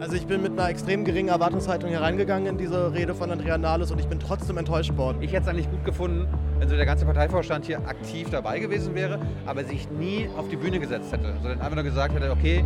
[0.00, 3.90] Also ich bin mit einer extrem geringen Erwartungshaltung hereingegangen in diese Rede von Andrea Nahles
[3.90, 5.20] und ich bin trotzdem enttäuscht worden.
[5.20, 6.26] Ich hätte es eigentlich gut gefunden,
[6.58, 10.56] wenn so der ganze Parteivorstand hier aktiv dabei gewesen wäre, aber sich nie auf die
[10.56, 12.64] Bühne gesetzt hätte, sondern einfach nur gesagt hätte, okay,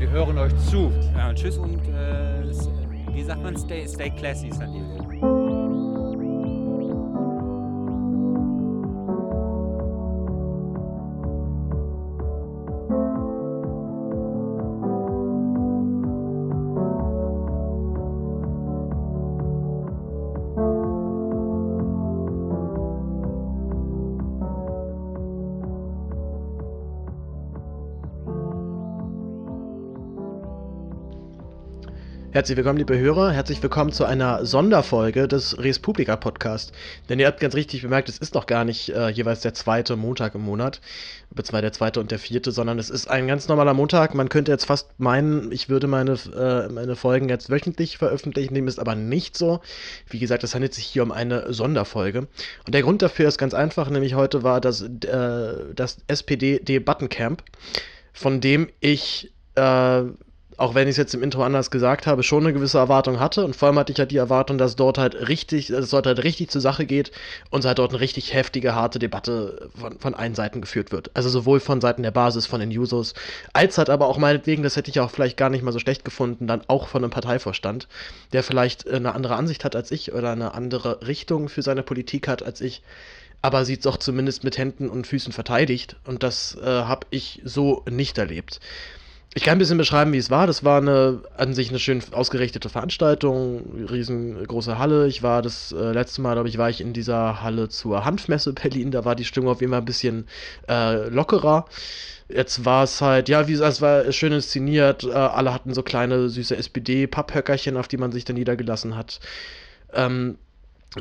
[0.00, 0.90] wir hören euch zu.
[1.16, 2.42] Ja, tschüss und äh,
[3.12, 5.05] wie sagt man, stay, stay classy, San Diego.
[32.36, 33.32] Herzlich willkommen, liebe Hörer.
[33.32, 36.70] Herzlich willkommen zu einer Sonderfolge des Res Publica Podcast.
[37.08, 39.96] Denn ihr habt ganz richtig bemerkt, es ist noch gar nicht äh, jeweils der zweite
[39.96, 40.82] Montag im Monat,
[41.30, 44.14] beziehungsweise der zweite und der vierte, sondern es ist ein ganz normaler Montag.
[44.14, 48.68] Man könnte jetzt fast meinen, ich würde meine, äh, meine Folgen jetzt wöchentlich veröffentlichen, dem
[48.68, 49.62] ist aber nicht so.
[50.10, 52.28] Wie gesagt, es handelt sich hier um eine Sonderfolge.
[52.66, 57.42] Und der Grund dafür ist ganz einfach, nämlich heute war das, äh, das SPD-Debattencamp,
[58.12, 60.02] von dem ich äh,
[60.56, 63.44] auch wenn ich es jetzt im Intro anders gesagt habe, schon eine gewisse Erwartung hatte.
[63.44, 66.06] Und vor allem hatte ich halt die Erwartung, dass dort halt richtig, dass es dort
[66.06, 67.12] halt richtig zur Sache geht
[67.50, 71.10] und halt dort eine richtig heftige, harte Debatte von, von allen Seiten geführt wird.
[71.14, 73.12] Also sowohl von Seiten der Basis, von den Users,
[73.52, 76.04] als halt aber auch meinetwegen, das hätte ich auch vielleicht gar nicht mal so schlecht
[76.04, 77.86] gefunden, dann auch von einem Parteivorstand,
[78.32, 82.28] der vielleicht eine andere Ansicht hat als ich oder eine andere Richtung für seine Politik
[82.28, 82.82] hat als ich
[83.42, 85.96] aber sie es doch zumindest mit Händen und Füßen verteidigt.
[86.04, 88.60] Und das äh, habe ich so nicht erlebt.
[89.36, 90.46] Ich kann ein bisschen beschreiben, wie es war.
[90.46, 95.08] Das war eine an sich eine schön ausgerichtete Veranstaltung, riesengroße Halle.
[95.08, 98.54] Ich war das äh, letzte Mal, glaube ich, war ich in dieser Halle zur Hanfmesse
[98.54, 98.92] Berlin.
[98.92, 100.26] Da war die Stimmung auf jeden Fall ein bisschen
[100.70, 101.66] äh, lockerer.
[102.30, 105.04] Jetzt war es halt, ja, wie es war schön inszeniert.
[105.04, 109.20] Äh, alle hatten so kleine süße SPD-Papphöckerchen, auf die man sich dann niedergelassen hat.
[109.92, 110.38] Ähm,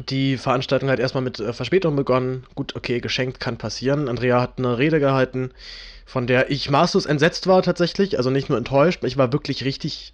[0.09, 2.43] die Veranstaltung hat erstmal mit äh, Verspätung begonnen.
[2.53, 4.09] Gut, okay, geschenkt kann passieren.
[4.09, 5.51] Andrea hat eine Rede gehalten
[6.05, 10.13] von der ich maßlos entsetzt war tatsächlich, also nicht nur enttäuscht, ich war wirklich richtig,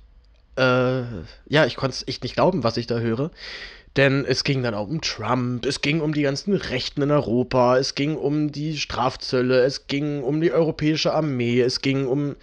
[0.55, 1.01] äh,
[1.47, 3.31] ja, ich konnte es echt nicht glauben, was ich da höre.
[3.97, 7.77] Denn es ging dann auch um Trump, es ging um die ganzen Rechten in Europa,
[7.77, 12.37] es ging um die Strafzölle, es ging um die europäische Armee, es ging um,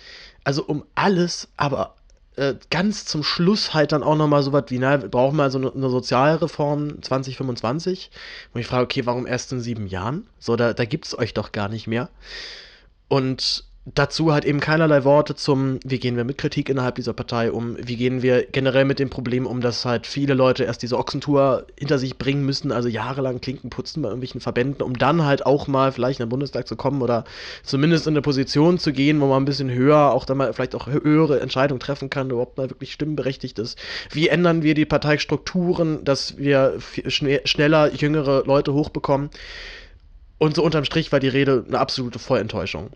[0.45, 1.95] also um alles, aber
[2.37, 5.51] äh, ganz zum Schluss halt dann auch nochmal so was wie, na, wir brauchen mal
[5.51, 8.11] so eine, eine Sozialreform 2025.
[8.53, 10.27] Wo ich frage, okay, warum erst in sieben Jahren?
[10.39, 12.11] So, da, da gibt es euch doch gar nicht mehr.
[13.09, 13.65] Und
[13.95, 17.77] dazu halt eben keinerlei Worte zum, wie gehen wir mit Kritik innerhalb dieser Partei um,
[17.81, 21.67] wie gehen wir generell mit dem Problem um, dass halt viele Leute erst diese Ochsentour
[21.79, 25.67] hinter sich bringen müssen, also jahrelang Klinken putzen bei irgendwelchen Verbänden, um dann halt auch
[25.67, 27.25] mal vielleicht in den Bundestag zu kommen oder
[27.63, 30.75] zumindest in eine Position zu gehen, wo man ein bisschen höher, auch dann mal vielleicht
[30.75, 33.79] auch höhere Entscheidungen treffen kann, überhaupt mal wirklich stimmberechtigt ist.
[34.11, 39.31] Wie ändern wir die Parteistrukturen, dass wir schn schneller jüngere Leute hochbekommen?
[40.39, 42.91] Und so unterm Strich war die Rede eine absolute Vollenttäuschung.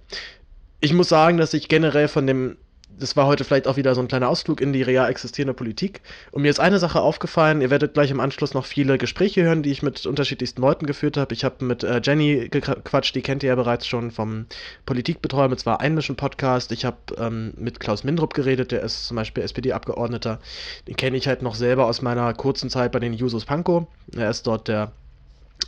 [0.81, 2.57] Ich muss sagen, dass ich generell von dem,
[2.99, 6.03] das war heute vielleicht auch wieder so ein kleiner Ausflug in die real existierende Politik.
[6.31, 9.63] Und mir ist eine Sache aufgefallen, ihr werdet gleich im Anschluss noch viele Gespräche hören,
[9.65, 11.35] die ich mit unterschiedlichsten Leuten geführt habe.
[11.35, 14.47] Ich habe mit äh, Jenny gequatscht, die kennt ihr ja bereits schon vom
[14.87, 16.71] Politikbetreuer, mit zwar Einmischen Podcast.
[16.71, 20.39] Ich habe ähm, mit Klaus Mindrup geredet, der ist zum Beispiel SPD-Abgeordneter.
[20.87, 23.87] Den kenne ich halt noch selber aus meiner kurzen Zeit bei den Jusos Pankow.
[24.17, 24.93] Er ist dort der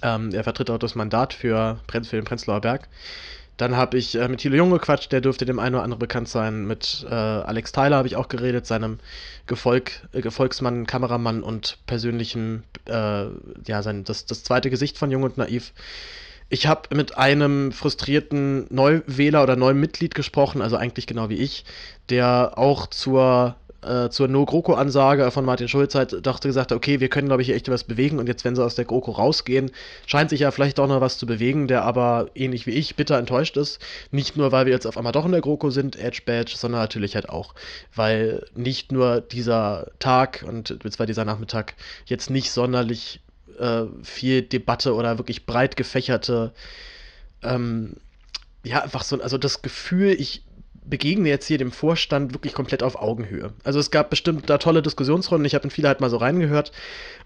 [0.03, 2.89] ähm, er vertritt auch das Mandat für, für den Prenzlauer Berg.
[3.57, 6.29] Dann habe ich äh, mit Thilo Jung gequatscht, der dürfte dem einen oder anderen bekannt
[6.29, 6.67] sein.
[6.67, 8.99] Mit äh, Alex Tyler habe ich auch geredet, seinem
[9.47, 13.27] Gefolg, äh, Gefolgsmann, Kameramann und persönlichen, äh,
[13.67, 15.73] ja, sein, das, das zweite Gesicht von Jung und Naiv.
[16.49, 21.65] Ich habe mit einem frustrierten Neuwähler oder neuen Mitglied gesprochen, also eigentlich genau wie ich,
[22.11, 27.29] der auch zur äh, zur No-GroKo-Ansage von Martin Schulz halt dachte gesagt, okay, wir können,
[27.29, 29.71] glaube ich, echt was bewegen und jetzt, wenn sie aus der GroKo rausgehen,
[30.07, 33.19] scheint sich ja vielleicht auch noch was zu bewegen, der aber ähnlich wie ich bitter
[33.19, 33.81] enttäuscht ist.
[34.11, 36.81] Nicht nur, weil wir jetzt auf einmal doch in der GroKo sind, Edge Badge, sondern
[36.81, 37.55] natürlich halt auch,
[37.95, 41.75] weil nicht nur dieser Tag und zwar dieser Nachmittag
[42.07, 43.21] jetzt nicht sonderlich
[43.59, 46.53] äh, viel Debatte oder wirklich breit gefächerte
[47.45, 47.97] ähm,
[48.65, 50.43] ja, einfach so, also das Gefühl, ich
[50.85, 53.53] begegne jetzt hier dem Vorstand wirklich komplett auf Augenhöhe.
[53.65, 56.73] Also es gab bestimmt da tolle Diskussionsrunden, ich habe in viele halt mal so reingehört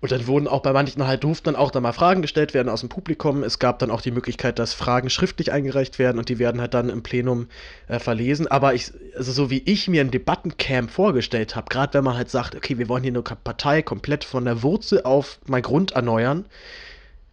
[0.01, 2.69] und dann wurden auch bei manchen halt durften dann auch da mal Fragen gestellt werden
[2.69, 3.43] aus dem Publikum.
[3.43, 6.75] Es gab dann auch die Möglichkeit, dass Fragen schriftlich eingereicht werden und die werden halt
[6.75, 7.49] dann im Plenum
[7.89, 8.47] äh, verlesen.
[8.47, 12.31] Aber ich, also so wie ich mir ein Debattencamp vorgestellt habe, gerade wenn man halt
[12.31, 16.45] sagt, okay, wir wollen hier eine Partei komplett von der Wurzel auf mal Grund erneuern,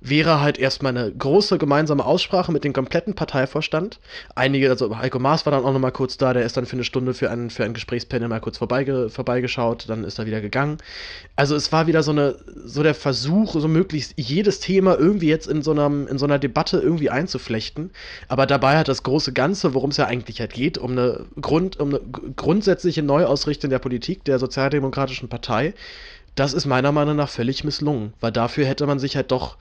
[0.10, 4.00] wäre halt erstmal eine große gemeinsame Aussprache mit dem kompletten Parteivorstand.
[4.36, 6.84] Einige, also Heiko Maas war dann auch nochmal kurz da, der ist dann für eine
[6.84, 10.78] Stunde für ein, für ein Gesprächspanel mal kurz vorbeige, vorbeigeschaut, dann ist er wieder gegangen.
[11.36, 12.36] Also es war wieder so eine,
[12.66, 16.40] so der Versuch, so möglichst jedes Thema irgendwie jetzt in so, einem, in so einer
[16.40, 17.92] Debatte irgendwie einzuflechten.
[18.28, 21.80] Aber dabei hat das große Ganze, worum es ja eigentlich halt geht, um eine, Grund,
[21.80, 22.01] um eine
[22.36, 25.74] grundsätzliche Neuausrichtung der Politik der Sozialdemokratischen Partei,
[26.36, 29.58] das ist meiner Meinung nach völlig misslungen, weil dafür hätte man sich halt doch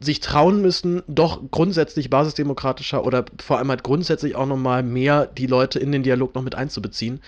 [0.00, 5.46] sich trauen müssen, doch grundsätzlich basisdemokratischer oder vor allem halt grundsätzlich auch nochmal mehr die
[5.46, 7.20] Leute in den Dialog noch mit einzubeziehen.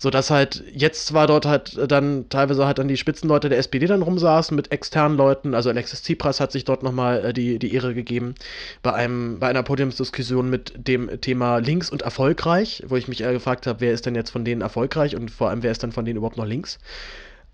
[0.00, 3.86] So dass halt jetzt zwar dort halt dann teilweise halt dann die Spitzenleute der SPD
[3.86, 7.74] dann rumsaßen mit externen Leuten, also Alexis Tsipras hat sich dort nochmal äh, die, die
[7.74, 8.36] Ehre gegeben
[8.82, 13.32] bei, einem, bei einer Podiumsdiskussion mit dem Thema links und erfolgreich, wo ich mich eher
[13.32, 15.90] gefragt habe, wer ist denn jetzt von denen erfolgreich und vor allem wer ist dann
[15.90, 16.78] von denen überhaupt noch links.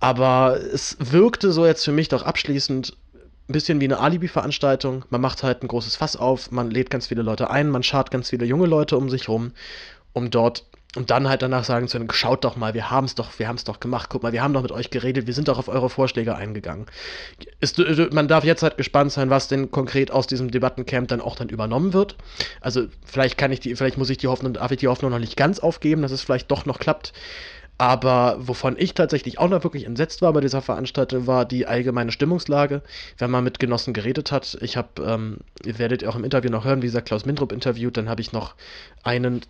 [0.01, 2.95] Aber es wirkte so jetzt für mich doch abschließend
[3.49, 5.05] ein bisschen wie eine Alibi-Veranstaltung.
[5.11, 8.11] Man macht halt ein großes Fass auf, man lädt ganz viele Leute ein, man schart
[8.11, 9.53] ganz viele junge Leute um sich rum,
[10.13, 10.65] um dort
[10.97, 13.49] und dann halt danach sagen zu können, schaut doch mal, wir haben es doch, wir
[13.49, 15.59] haben es doch gemacht, guck mal, wir haben doch mit euch geredet, wir sind doch
[15.59, 16.87] auf eure Vorschläge eingegangen.
[17.61, 17.79] Ist,
[18.13, 21.49] man darf jetzt halt gespannt sein, was denn konkret aus diesem Debattencamp dann auch dann
[21.49, 22.17] übernommen wird.
[22.61, 25.19] Also vielleicht kann ich die, vielleicht muss ich die Hoffnung, darf ich die Hoffnung noch
[25.19, 27.13] nicht ganz aufgeben, dass es vielleicht doch noch klappt.
[27.77, 32.13] Aber wovon ich tatsächlich auch noch wirklich entsetzt war bei dieser Veranstaltung, war die allgemeine
[32.13, 32.83] Stimmungslage,
[33.19, 34.57] wenn man mit Genossen geredet hat.
[34.61, 37.97] Ich habe, ähm, ihr werdet auch im Interview noch hören, wie dieser Klaus Mindrup interviewt,
[37.97, 38.55] dann habe ich noch
[39.03, 39.41] einen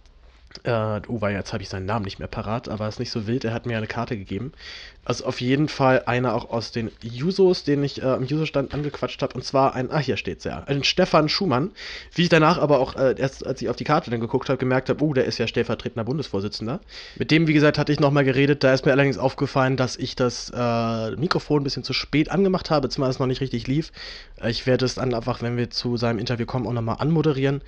[0.64, 3.26] äh, oh, weil jetzt habe ich seinen Namen nicht mehr parat, aber ist nicht so
[3.26, 3.44] wild.
[3.44, 4.52] Er hat mir eine Karte gegeben.
[5.04, 9.20] Also auf jeden Fall einer auch aus den Jusos, den ich äh, am Juso-Stand angequatscht
[9.20, 9.34] habe.
[9.34, 11.72] Und zwar ein, ah, hier steht's ja, ein Stefan Schumann.
[12.14, 14.56] Wie ich danach aber auch äh, erst, als ich auf die Karte dann geguckt habe,
[14.56, 16.80] gemerkt habe, oh, der ist ja stellvertretender Bundesvorsitzender.
[17.16, 18.64] Mit dem, wie gesagt, hatte ich nochmal geredet.
[18.64, 22.70] Da ist mir allerdings aufgefallen, dass ich das äh, Mikrofon ein bisschen zu spät angemacht
[22.70, 23.92] habe, zumal es noch nicht richtig lief.
[24.40, 27.60] Äh, ich werde es dann einfach, wenn wir zu seinem Interview kommen, auch nochmal anmoderieren.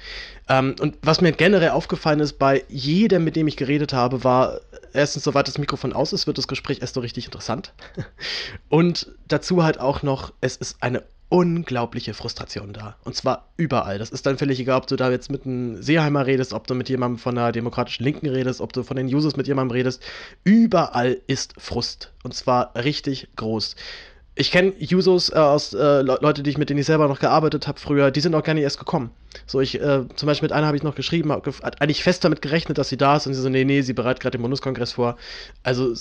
[0.49, 4.61] Ähm, und was mir generell aufgefallen ist bei jedem, mit dem ich geredet habe, war
[4.93, 7.73] erstens, soweit das Mikrofon aus ist, wird das Gespräch erst so richtig interessant.
[8.69, 12.96] Und dazu halt auch noch, es ist eine unglaubliche Frustration da.
[13.02, 13.99] Und zwar überall.
[13.99, 16.75] Das ist dann völlig egal, ob du da jetzt mit einem Seeheimer redest, ob du
[16.75, 20.02] mit jemandem von der demokratischen Linken redest, ob du von den Users mit jemandem redest.
[20.44, 22.12] Überall ist Frust.
[22.23, 23.75] Und zwar richtig groß
[24.38, 27.67] ich kenne Jusos äh, aus äh, Leute, die ich mit denen ich selber noch gearbeitet
[27.67, 29.11] habe früher, die sind auch gar nicht erst gekommen.
[29.47, 32.43] So, ich, äh, zum Beispiel mit einer habe ich noch geschrieben, hat eigentlich fest damit
[32.43, 34.93] gerechnet, dass sie da ist und sie so, nee, nee, sie bereitet gerade den Bundeskongress
[34.93, 35.17] vor.
[35.62, 35.94] Also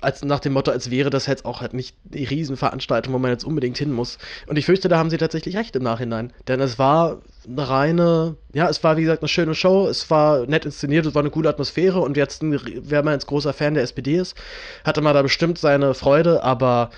[0.00, 3.30] als nach dem Motto, als wäre das jetzt auch halt nicht die Riesenveranstaltung, wo man
[3.30, 4.18] jetzt unbedingt hin muss.
[4.48, 6.32] Und ich fürchte, da haben sie tatsächlich recht im Nachhinein.
[6.48, 10.44] Denn es war eine reine, ja, es war wie gesagt eine schöne Show, es war
[10.46, 13.84] nett inszeniert, es war eine coole Atmosphäre und jetzt, wer mal jetzt großer Fan der
[13.84, 14.36] SPD ist,
[14.84, 16.90] hatte man da bestimmt seine Freude, aber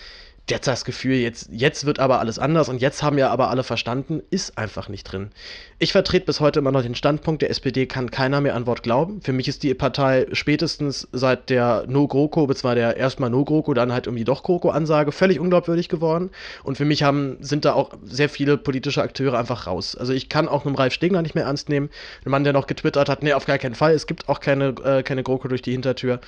[0.50, 3.62] jetzt das Gefühl, jetzt, jetzt wird aber alles anders und jetzt haben ja aber alle
[3.62, 5.30] verstanden, ist einfach nicht drin.
[5.78, 8.82] Ich vertrete bis heute immer noch den Standpunkt, der SPD kann keiner mehr an Wort
[8.82, 9.20] glauben.
[9.22, 14.06] Für mich ist die Partei spätestens seit der No-GroKo, beziehungsweise der erstmal No-GroKo, dann halt
[14.06, 16.30] irgendwie doch GroKo-Ansage, völlig unglaubwürdig geworden.
[16.64, 19.94] Und für mich haben, sind da auch sehr viele politische Akteure einfach raus.
[19.94, 21.90] Also ich kann auch einen Ralf Stegner nicht mehr ernst nehmen.
[22.24, 24.74] Ein Mann, der noch getwittert hat, nee, auf gar keinen Fall, es gibt auch keine,
[24.84, 26.20] äh, keine GroKo durch die Hintertür.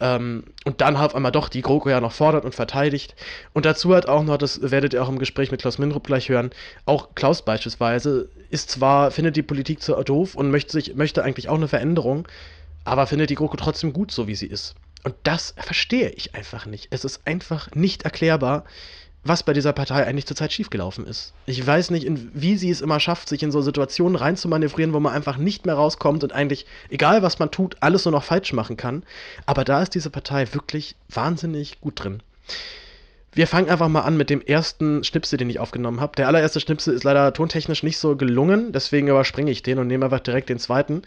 [0.00, 3.14] Ähm, und dann auf einmal doch die GroKo ja noch fordert und verteidigt.
[3.52, 6.28] Und dazu hat auch noch, das werdet ihr auch im Gespräch mit Klaus Mindrup gleich
[6.28, 6.50] hören,
[6.84, 11.48] auch Klaus beispielsweise ist zwar, findet die Politik zu doof und möchte, sich, möchte eigentlich
[11.48, 12.26] auch eine Veränderung,
[12.84, 14.74] aber findet die GroKo trotzdem gut, so wie sie ist.
[15.04, 16.88] Und das verstehe ich einfach nicht.
[16.90, 18.64] Es ist einfach nicht erklärbar,
[19.28, 21.32] was bei dieser Partei eigentlich zurzeit schiefgelaufen ist.
[21.46, 25.12] Ich weiß nicht, wie sie es immer schafft, sich in so Situationen reinzumanövrieren, wo man
[25.12, 28.76] einfach nicht mehr rauskommt und eigentlich, egal was man tut, alles nur noch falsch machen
[28.76, 29.02] kann.
[29.44, 32.22] Aber da ist diese Partei wirklich wahnsinnig gut drin.
[33.36, 36.16] Wir fangen einfach mal an mit dem ersten Schnipsel, den ich aufgenommen habe.
[36.16, 40.06] Der allererste Schnipsel ist leider tontechnisch nicht so gelungen, deswegen überspringe ich den und nehme
[40.06, 41.02] einfach direkt den zweiten.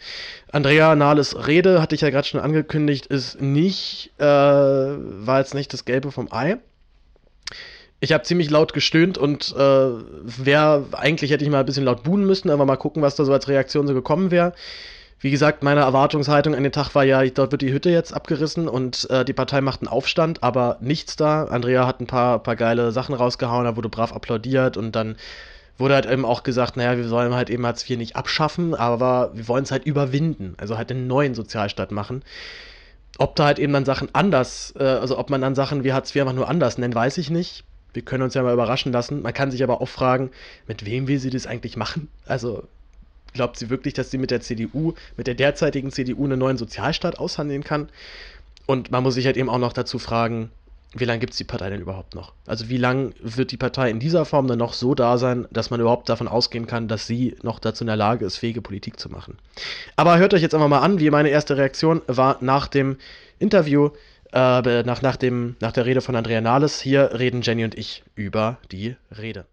[0.52, 5.72] Andrea Nahles Rede, hatte ich ja gerade schon angekündigt, ist nicht, äh, war jetzt nicht
[5.72, 6.58] das Gelbe vom Ei.
[7.98, 9.88] Ich habe ziemlich laut gestöhnt und äh,
[10.22, 13.24] wer eigentlich hätte ich mal ein bisschen laut buhen müssen, aber mal gucken, was da
[13.24, 14.52] so als Reaktion so gekommen wäre.
[15.22, 18.68] Wie gesagt, meine Erwartungshaltung an den Tag war ja, dort wird die Hütte jetzt abgerissen
[18.68, 21.44] und äh, die Partei macht einen Aufstand, aber nichts da.
[21.44, 25.16] Andrea hat ein paar, paar geile Sachen rausgehauen, da wurde brav applaudiert und dann
[25.76, 29.30] wurde halt eben auch gesagt, naja, wir sollen halt eben Hartz IV nicht abschaffen, aber
[29.34, 32.22] wir wollen es halt überwinden, also halt einen neuen Sozialstaat machen.
[33.18, 36.14] Ob da halt eben dann Sachen anders, äh, also ob man dann Sachen wie Hartz
[36.14, 37.64] IV einfach nur anders nennt, weiß ich nicht.
[37.92, 39.20] Wir können uns ja mal überraschen lassen.
[39.20, 40.30] Man kann sich aber auch fragen,
[40.66, 42.08] mit wem will sie das eigentlich machen?
[42.24, 42.62] Also
[43.32, 47.18] Glaubt sie wirklich, dass sie mit der CDU, mit der derzeitigen CDU einen neuen Sozialstaat
[47.18, 47.88] aushandeln kann?
[48.66, 50.50] Und man muss sich halt eben auch noch dazu fragen,
[50.92, 52.32] wie lange gibt es die Partei denn überhaupt noch?
[52.46, 55.70] Also wie lange wird die Partei in dieser Form dann noch so da sein, dass
[55.70, 58.98] man überhaupt davon ausgehen kann, dass sie noch dazu in der Lage ist, fähige Politik
[58.98, 59.38] zu machen?
[59.94, 62.96] Aber hört euch jetzt einfach mal an, wie meine erste Reaktion war nach dem
[63.38, 63.90] Interview,
[64.32, 66.80] äh, nach, nach, dem, nach der Rede von Andrea Nahles.
[66.80, 69.46] Hier reden Jenny und ich über die Rede.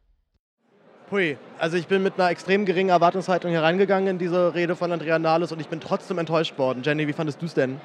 [1.09, 5.17] Hui, also ich bin mit einer extrem geringen Erwartungshaltung hereingegangen in diese Rede von Andrea
[5.17, 6.83] Nahles und ich bin trotzdem enttäuscht worden.
[6.83, 7.79] Jenny, wie fandest du es denn?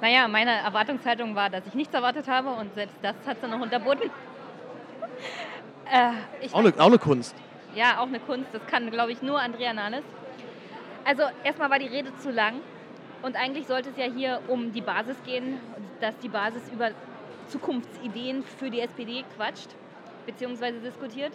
[0.00, 3.60] Naja, meine Erwartungshaltung war, dass ich nichts erwartet habe und selbst das hat sie noch
[3.60, 4.10] unterboten.
[5.92, 7.36] äh, auch, eine, auch eine Kunst.
[7.76, 8.48] Ja, auch eine Kunst.
[8.52, 10.02] Das kann, glaube ich, nur Andrea Nahles.
[11.04, 12.54] Also erstmal war die Rede zu lang
[13.22, 15.60] und eigentlich sollte es ja hier um die Basis gehen,
[16.00, 16.90] dass die Basis über
[17.46, 19.68] Zukunftsideen für die SPD quatscht
[20.26, 20.80] bzw.
[20.80, 21.32] diskutiert.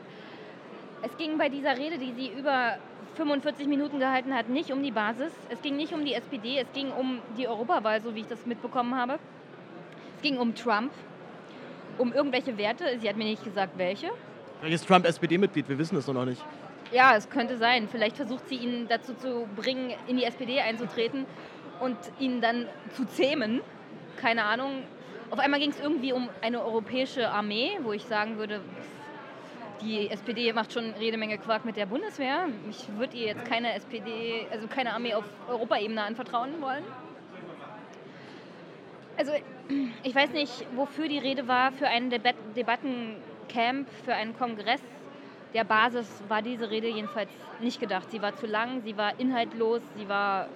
[1.03, 2.77] Es ging bei dieser Rede, die sie über
[3.15, 5.31] 45 Minuten gehalten hat, nicht um die Basis.
[5.49, 8.45] Es ging nicht um die SPD, es ging um die Europawahl, so wie ich das
[8.45, 9.19] mitbekommen habe.
[10.15, 10.91] Es ging um Trump,
[11.97, 12.99] um irgendwelche Werte.
[12.99, 14.09] Sie hat mir nicht gesagt, welche.
[14.59, 16.43] Vielleicht ist Trump SPD-Mitglied, wir wissen es noch nicht.
[16.91, 17.87] Ja, es könnte sein.
[17.89, 21.25] Vielleicht versucht sie ihn dazu zu bringen, in die SPD einzutreten
[21.79, 23.61] und ihn dann zu zähmen.
[24.17, 24.83] Keine Ahnung.
[25.31, 28.61] Auf einmal ging es irgendwie um eine europäische Armee, wo ich sagen würde,
[29.81, 32.47] die SPD macht schon jede Menge Quark mit der Bundeswehr.
[32.69, 36.83] Ich würde ihr jetzt keine SPD, also keine Armee auf Europaebene anvertrauen wollen.
[39.17, 39.31] Also
[40.03, 44.81] ich weiß nicht, wofür die Rede war, für ein Debat Debattencamp, für einen Kongress.
[45.53, 48.09] Der Basis war diese Rede jedenfalls nicht gedacht.
[48.09, 50.47] Sie war zu lang, sie war inhaltlos, sie war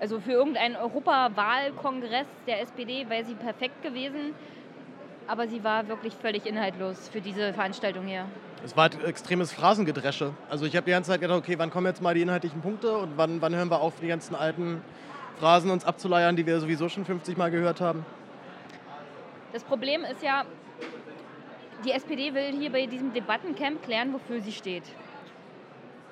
[0.00, 4.34] also für irgendeinen Europawahlkongress der SPD wäre sie perfekt gewesen
[5.26, 8.26] aber sie war wirklich völlig inhaltlos für diese Veranstaltung hier.
[8.64, 10.32] Es war ein extremes Phrasengedresche.
[10.48, 12.96] Also ich habe die ganze Zeit gedacht, okay, wann kommen jetzt mal die inhaltlichen Punkte
[12.96, 14.82] und wann, wann hören wir auf, die ganzen alten
[15.38, 18.06] Phrasen uns abzuleiern, die wir sowieso schon 50 Mal gehört haben?
[19.52, 20.44] Das Problem ist ja,
[21.84, 24.84] die SPD will hier bei diesem Debattencamp klären, wofür sie steht.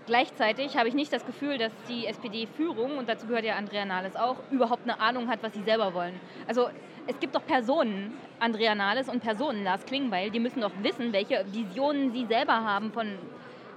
[0.07, 4.17] Gleichzeitig habe ich nicht das Gefühl, dass die SPD-Führung, und dazu gehört ja Andrea Nahles
[4.17, 6.19] auch, überhaupt eine Ahnung hat, was sie selber wollen.
[6.49, 6.71] Also
[7.07, 11.45] es gibt doch Personen, Andrea Nahles und Personen, Lars Klingbeil, die müssen doch wissen, welche
[11.53, 13.17] Visionen sie selber haben von,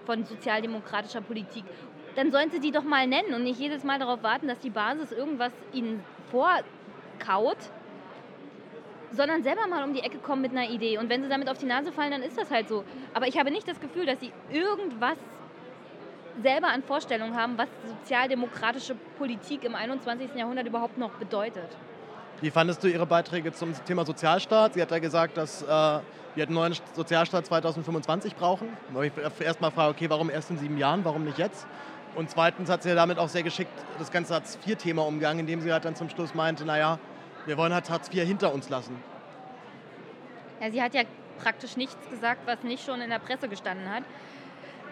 [0.05, 1.63] von sozialdemokratischer Politik.
[2.15, 4.69] Dann sollen sie die doch mal nennen und nicht jedes Mal darauf warten, dass die
[4.71, 7.57] Basis irgendwas ihnen vorkaut,
[9.11, 10.97] sondern selber mal um die Ecke kommen mit einer Idee.
[10.97, 12.83] Und wenn sie damit auf die Nase fallen, dann ist das halt so.
[13.13, 15.17] Aber ich habe nicht das Gefühl, dass sie irgendwas
[16.41, 20.35] selber an Vorstellungen haben, was sozialdemokratische Politik im 21.
[20.35, 21.75] Jahrhundert überhaupt noch bedeutet.
[22.41, 24.73] Wie fandest du Ihre Beiträge zum Thema Sozialstaat?
[24.73, 26.03] Sie hat ja gesagt, dass äh, wir
[26.45, 28.67] einen neuen Sozialstaat 2025 brauchen.
[29.01, 31.65] Ich erst mal frage, okay, warum erst in sieben Jahren, warum nicht jetzt?
[32.15, 35.71] Und zweitens hat sie ja damit auch sehr geschickt das ganze Hartz-IV-Thema umgegangen, indem sie
[35.71, 36.99] halt dann zum Schluss meinte, naja,
[37.45, 38.95] wir wollen halt Hartz IV hinter uns lassen.
[40.61, 41.03] Ja, sie hat ja
[41.41, 44.03] praktisch nichts gesagt, was nicht schon in der Presse gestanden hat.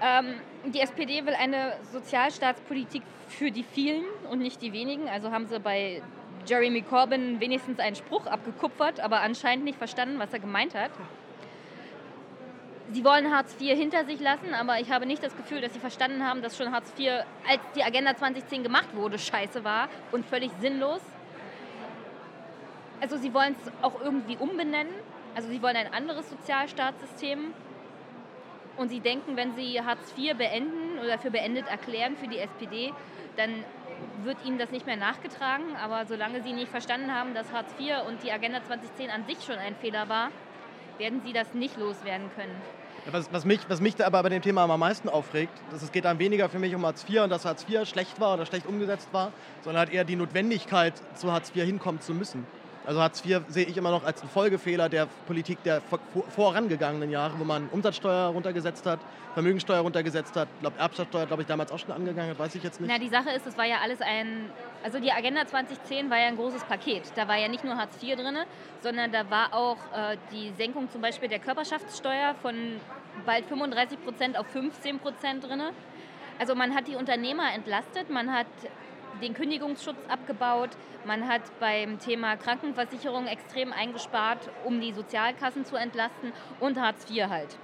[0.03, 5.07] Ähm, die SPD will eine Sozialstaatspolitik für die vielen und nicht die wenigen.
[5.07, 6.01] Also haben sie bei
[6.45, 10.91] Jeremy Corbyn wenigstens einen Spruch abgekupfert, aber anscheinend nicht verstanden, was er gemeint hat.
[12.91, 15.79] Sie wollen Hartz IV hinter sich lassen, aber ich habe nicht das Gefühl, dass sie
[15.79, 20.25] verstanden haben, dass schon Hartz IV, als die Agenda 2010 gemacht wurde, scheiße war und
[20.25, 20.99] völlig sinnlos.
[22.99, 24.93] Also sie wollen es auch irgendwie umbenennen.
[25.33, 27.53] Also sie wollen ein anderes Sozialstaatssystem.
[28.77, 32.91] Und sie denken, wenn sie Hartz IV beenden oder für beendet erklären für die SPD,
[33.37, 33.63] dann
[34.23, 35.75] wird ihnen das nicht mehr nachgetragen.
[35.81, 39.43] Aber solange sie nicht verstanden haben, dass Hartz IV und die Agenda 2010 an sich
[39.43, 40.29] schon ein Fehler war,
[40.97, 42.55] werden sie das nicht loswerden können.
[43.11, 45.91] Was, was, mich, was mich da aber bei dem Thema am meisten aufregt, dass es
[45.91, 48.45] geht dann weniger für mich um Hartz IV und dass Hartz IV schlecht war oder
[48.45, 52.47] schlecht umgesetzt war, sondern halt eher die Notwendigkeit, zu Hartz IV hinkommen zu müssen.
[52.85, 55.81] Also Hartz IV sehe ich immer noch als einen Folgefehler der Politik der
[56.29, 58.99] vorangegangenen Jahre, wo man Umsatzsteuer runtergesetzt hat,
[59.33, 62.81] Vermögensteuer runtergesetzt hat, glaube Erbschaftssteuer, glaube ich, damals auch schon angegangen hat, weiß ich jetzt
[62.81, 62.91] nicht.
[62.91, 64.49] Na, die Sache ist, es war ja alles ein,
[64.83, 67.03] also die Agenda 2010 war ja ein großes Paket.
[67.15, 68.37] Da war ja nicht nur Hartz IV drin,
[68.81, 72.55] sondern da war auch äh, die Senkung zum Beispiel der Körperschaftssteuer von
[73.25, 75.61] bald 35 Prozent auf 15 Prozent drin.
[76.39, 78.47] Also man hat die Unternehmer entlastet, man hat
[79.21, 80.71] den Kündigungsschutz abgebaut.
[81.05, 87.27] Man hat beim Thema Krankenversicherung extrem eingespart, um die Sozialkassen zu entlasten und Hartz IV
[87.29, 87.57] halt.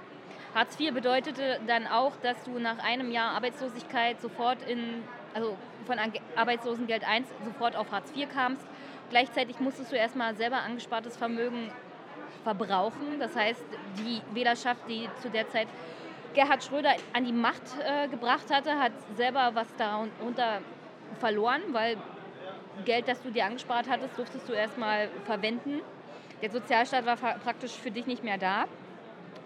[0.54, 5.02] Hartz IV bedeutete dann auch, dass du nach einem Jahr Arbeitslosigkeit sofort in,
[5.32, 5.96] also von
[6.34, 8.66] Arbeitslosengeld 1 sofort auf Hartz IV kamst.
[9.10, 11.70] Gleichzeitig musstest du erstmal selber angespartes Vermögen
[12.42, 13.18] verbrauchen.
[13.18, 13.62] Das heißt,
[13.98, 15.68] die Wählerschaft, die zu der Zeit
[16.34, 20.60] Gerhard Schröder an die Macht äh, gebracht hatte, hat selber was darunter
[21.18, 21.96] verloren, weil
[22.84, 25.80] Geld, das du dir angespart hattest, durftest du erstmal verwenden.
[26.42, 28.64] Der Sozialstaat war praktisch für dich nicht mehr da.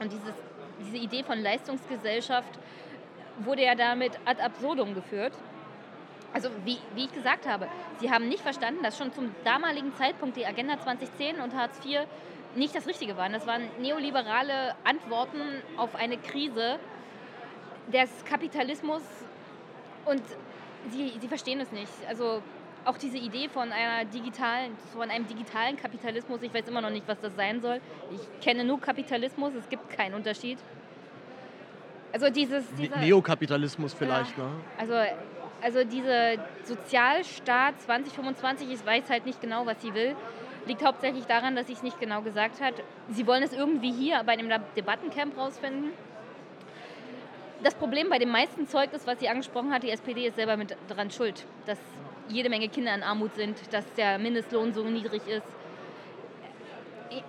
[0.00, 0.34] Und dieses,
[0.80, 2.58] diese Idee von Leistungsgesellschaft
[3.38, 5.32] wurde ja damit ad absurdum geführt.
[6.32, 7.68] Also wie, wie ich gesagt habe,
[8.00, 12.00] sie haben nicht verstanden, dass schon zum damaligen Zeitpunkt die Agenda 2010 und Hartz IV
[12.56, 13.32] nicht das Richtige waren.
[13.32, 15.40] Das waren neoliberale Antworten
[15.76, 16.78] auf eine Krise
[17.92, 19.02] des Kapitalismus
[20.04, 20.22] und
[20.90, 21.92] sie, sie verstehen es nicht.
[22.08, 22.42] Also
[22.84, 27.08] auch diese Idee von einer digitalen, von einem digitalen Kapitalismus, ich weiß immer noch nicht,
[27.08, 27.80] was das sein soll.
[28.12, 30.58] Ich kenne nur Kapitalismus, es gibt keinen Unterschied.
[32.12, 34.50] Also dieses, Ne- dieser, Neokapitalismus vielleicht, ne?
[34.78, 34.94] also,
[35.60, 40.14] also diese Sozialstaat 2025, ich weiß halt nicht genau, was sie will.
[40.66, 42.74] Liegt hauptsächlich daran, dass sie es nicht genau gesagt hat.
[43.10, 45.90] Sie wollen es irgendwie hier bei einem Debattencamp rausfinden.
[47.64, 50.58] Das Problem bei dem meisten Zeug ist, was sie angesprochen hat, die SPD ist selber
[50.58, 51.78] mit daran schuld, dass
[52.28, 55.46] jede Menge Kinder in Armut sind, dass der Mindestlohn so niedrig ist.
[57.10, 57.26] Also,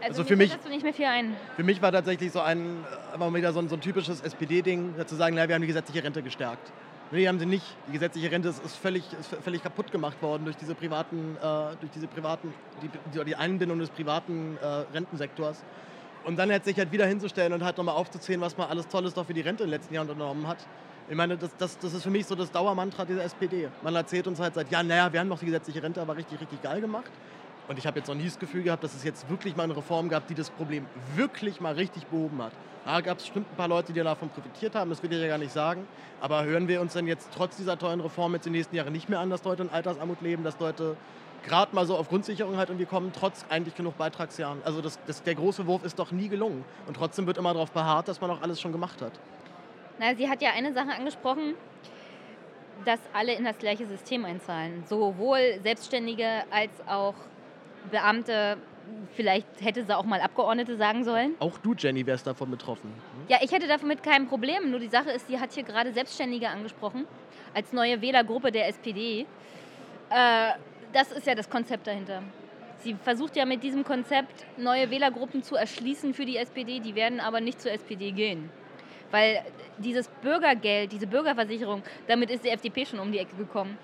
[0.00, 1.36] Also für mich- dazu nicht mehr viel ein.
[1.54, 5.14] Für mich war tatsächlich so ein, immer wieder so ein, so ein typisches SPD-Ding, zu
[5.14, 6.72] sagen, naja, wir haben die gesetzliche Rente gestärkt.
[7.12, 7.64] Nee, haben sie nicht.
[7.86, 11.76] Die gesetzliche Rente ist, ist, völlig, ist völlig kaputt gemacht worden durch diese privaten, äh,
[11.80, 15.62] durch diese privaten, die, die, die Einbindung des privaten äh, Rentensektors.
[16.28, 19.14] Und dann jetzt sich halt wieder hinzustellen und halt nochmal aufzuzählen, was man alles Tolles
[19.14, 20.58] doch für die Rente in den letzten Jahren unternommen hat.
[21.08, 23.70] Ich meine, das, das, das ist für mich so das Dauermantra dieser SPD.
[23.82, 26.38] Man erzählt uns halt seit, ja, naja, wir haben doch die gesetzliche Rente aber richtig,
[26.38, 27.10] richtig geil gemacht.
[27.66, 29.74] Und ich habe jetzt noch nie das Gefühl gehabt, dass es jetzt wirklich mal eine
[29.74, 30.84] Reform gab, die das Problem
[31.16, 32.52] wirklich mal richtig behoben hat.
[32.84, 35.28] Da gab es bestimmt ein paar Leute, die davon profitiert haben, das will ich ja
[35.28, 35.88] gar nicht sagen.
[36.20, 38.92] Aber hören wir uns denn jetzt trotz dieser tollen Reform jetzt in den nächsten Jahren
[38.92, 40.94] nicht mehr an, dass Leute in Altersarmut leben, dass Leute
[41.48, 44.60] gerade mal so auf Grundsicherung halt irgendwie kommen, trotz eigentlich genug Beitragsjahren.
[44.64, 46.64] Also das, das, der große Wurf ist doch nie gelungen.
[46.86, 49.12] Und trotzdem wird immer darauf beharrt, dass man auch alles schon gemacht hat.
[49.98, 51.54] Na, sie hat ja eine Sache angesprochen,
[52.84, 54.84] dass alle in das gleiche System einzahlen.
[54.86, 57.14] Sowohl Selbstständige als auch
[57.90, 58.58] Beamte.
[59.14, 61.34] Vielleicht hätte sie auch mal Abgeordnete sagen sollen.
[61.40, 62.88] Auch du, Jenny, wärst davon betroffen.
[62.88, 63.26] Hm?
[63.28, 64.70] Ja, ich hätte damit kein Problem.
[64.70, 67.06] Nur die Sache ist, sie hat hier gerade Selbstständige angesprochen,
[67.52, 69.26] als neue Wählergruppe der SPD.
[70.08, 70.52] Äh,
[70.92, 72.22] das ist ja das Konzept dahinter.
[72.80, 77.20] Sie versucht ja mit diesem Konzept neue Wählergruppen zu erschließen für die SPD, die werden
[77.20, 78.50] aber nicht zur SPD gehen.
[79.10, 79.42] Weil
[79.78, 83.78] dieses Bürgergeld, diese Bürgerversicherung, damit ist die FDP schon um die Ecke gekommen.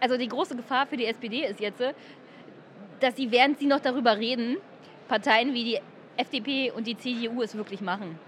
[0.00, 1.82] Also die große Gefahr für die SPD ist jetzt,
[3.00, 4.58] dass sie, während sie noch darüber reden,
[5.08, 5.80] Parteien wie die
[6.16, 8.18] FDP und die CDU es wirklich machen.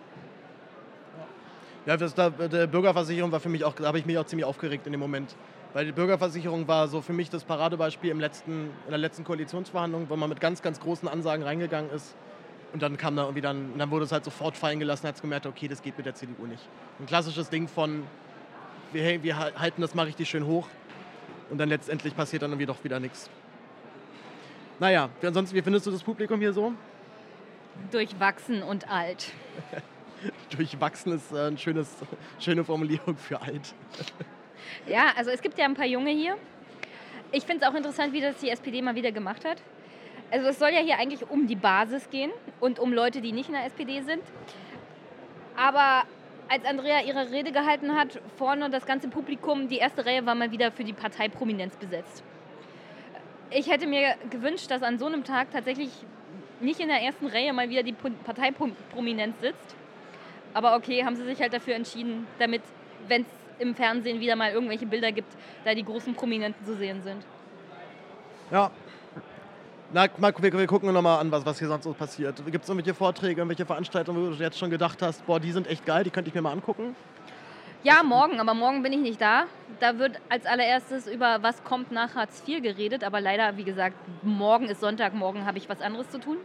[1.84, 4.44] Ja, das, da, der Bürgerversicherung war für mich auch, da habe ich mich auch ziemlich
[4.44, 5.36] aufgeregt in dem Moment.
[5.72, 10.09] Weil die Bürgerversicherung war so für mich das Paradebeispiel im letzten, in der letzten Koalitionsverhandlung,
[10.09, 12.16] wo man mit ganz, ganz großen Ansagen reingegangen ist.
[12.72, 15.22] Und dann kam da irgendwie dann, dann wurde es halt sofort fallen gelassen, hat es
[15.22, 16.66] gemerkt, okay, das geht mit der CDU nicht.
[16.98, 18.05] Ein klassisches Ding von,
[18.92, 20.68] wir, wir halten das mal richtig schön hoch
[21.50, 23.31] und dann letztendlich passiert dann irgendwie doch wieder nichts.
[24.79, 26.72] Naja, ansonsten, wie findest du das Publikum hier so?
[27.90, 29.33] Durchwachsen und alt.
[30.50, 31.88] Durchwachsen ist äh, eine schönes,
[32.38, 33.74] schöne Formulierung für alt.
[34.86, 36.36] Ja, also es gibt ja ein paar Junge hier.
[37.32, 39.58] Ich finde es auch interessant, wie das die SPD mal wieder gemacht hat.
[40.30, 43.48] Also es soll ja hier eigentlich um die Basis gehen und um Leute, die nicht
[43.48, 44.22] in der SPD sind.
[45.56, 46.04] Aber
[46.48, 50.50] als Andrea ihre Rede gehalten hat, vorne das ganze Publikum, die erste Reihe war mal
[50.50, 52.22] wieder für die Parteiprominenz besetzt.
[53.50, 55.90] Ich hätte mir gewünscht, dass an so einem Tag tatsächlich
[56.60, 59.76] nicht in der ersten Reihe mal wieder die Parteiprominenz sitzt.
[60.54, 62.62] Aber okay, haben sie sich halt dafür entschieden, damit,
[63.08, 65.32] wenn es im Fernsehen wieder mal irgendwelche Bilder gibt,
[65.64, 67.24] da die großen Prominenten zu sehen sind.
[68.50, 68.70] Ja.
[69.92, 72.42] Na, mal, wir, wir gucken nochmal an, was, was hier sonst so passiert.
[72.50, 75.68] Gibt es irgendwelche Vorträge, irgendwelche Veranstaltungen, wo du jetzt schon gedacht hast, boah, die sind
[75.68, 76.96] echt geil, die könnte ich mir mal angucken?
[77.84, 79.44] Ja, morgen, aber morgen bin ich nicht da.
[79.78, 83.96] Da wird als allererstes über was kommt nach Hartz IV geredet, aber leider, wie gesagt,
[84.22, 86.38] morgen ist Sonntag, morgen habe ich was anderes zu tun.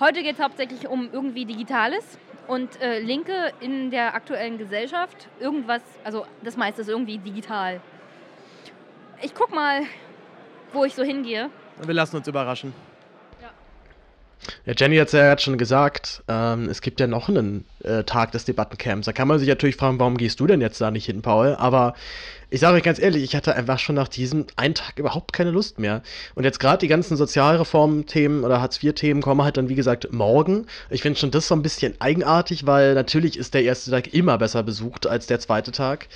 [0.00, 2.18] Heute geht es hauptsächlich um irgendwie Digitales
[2.48, 5.28] und äh, Linke in der aktuellen Gesellschaft.
[5.40, 7.80] Irgendwas, also das meiste ist irgendwie digital.
[9.22, 9.82] Ich guck mal,
[10.72, 11.50] wo ich so hingehe.
[11.82, 12.72] Wir lassen uns überraschen.
[14.64, 18.04] Ja, Jenny hat es ja gerade schon gesagt, ähm, es gibt ja noch einen äh,
[18.04, 19.06] Tag des Debattencamps.
[19.06, 21.54] Da kann man sich natürlich fragen, warum gehst du denn jetzt da nicht hin, Paul?
[21.56, 21.94] Aber
[22.48, 25.50] ich sage euch ganz ehrlich, ich hatte einfach schon nach diesem einen Tag überhaupt keine
[25.50, 26.02] Lust mehr.
[26.34, 30.66] Und jetzt gerade die ganzen Sozialreform-Themen oder Hartz-IV-Themen kommen halt dann, wie gesagt, morgen.
[30.90, 34.38] Ich finde schon das so ein bisschen eigenartig, weil natürlich ist der erste Tag immer
[34.38, 36.06] besser besucht als der zweite Tag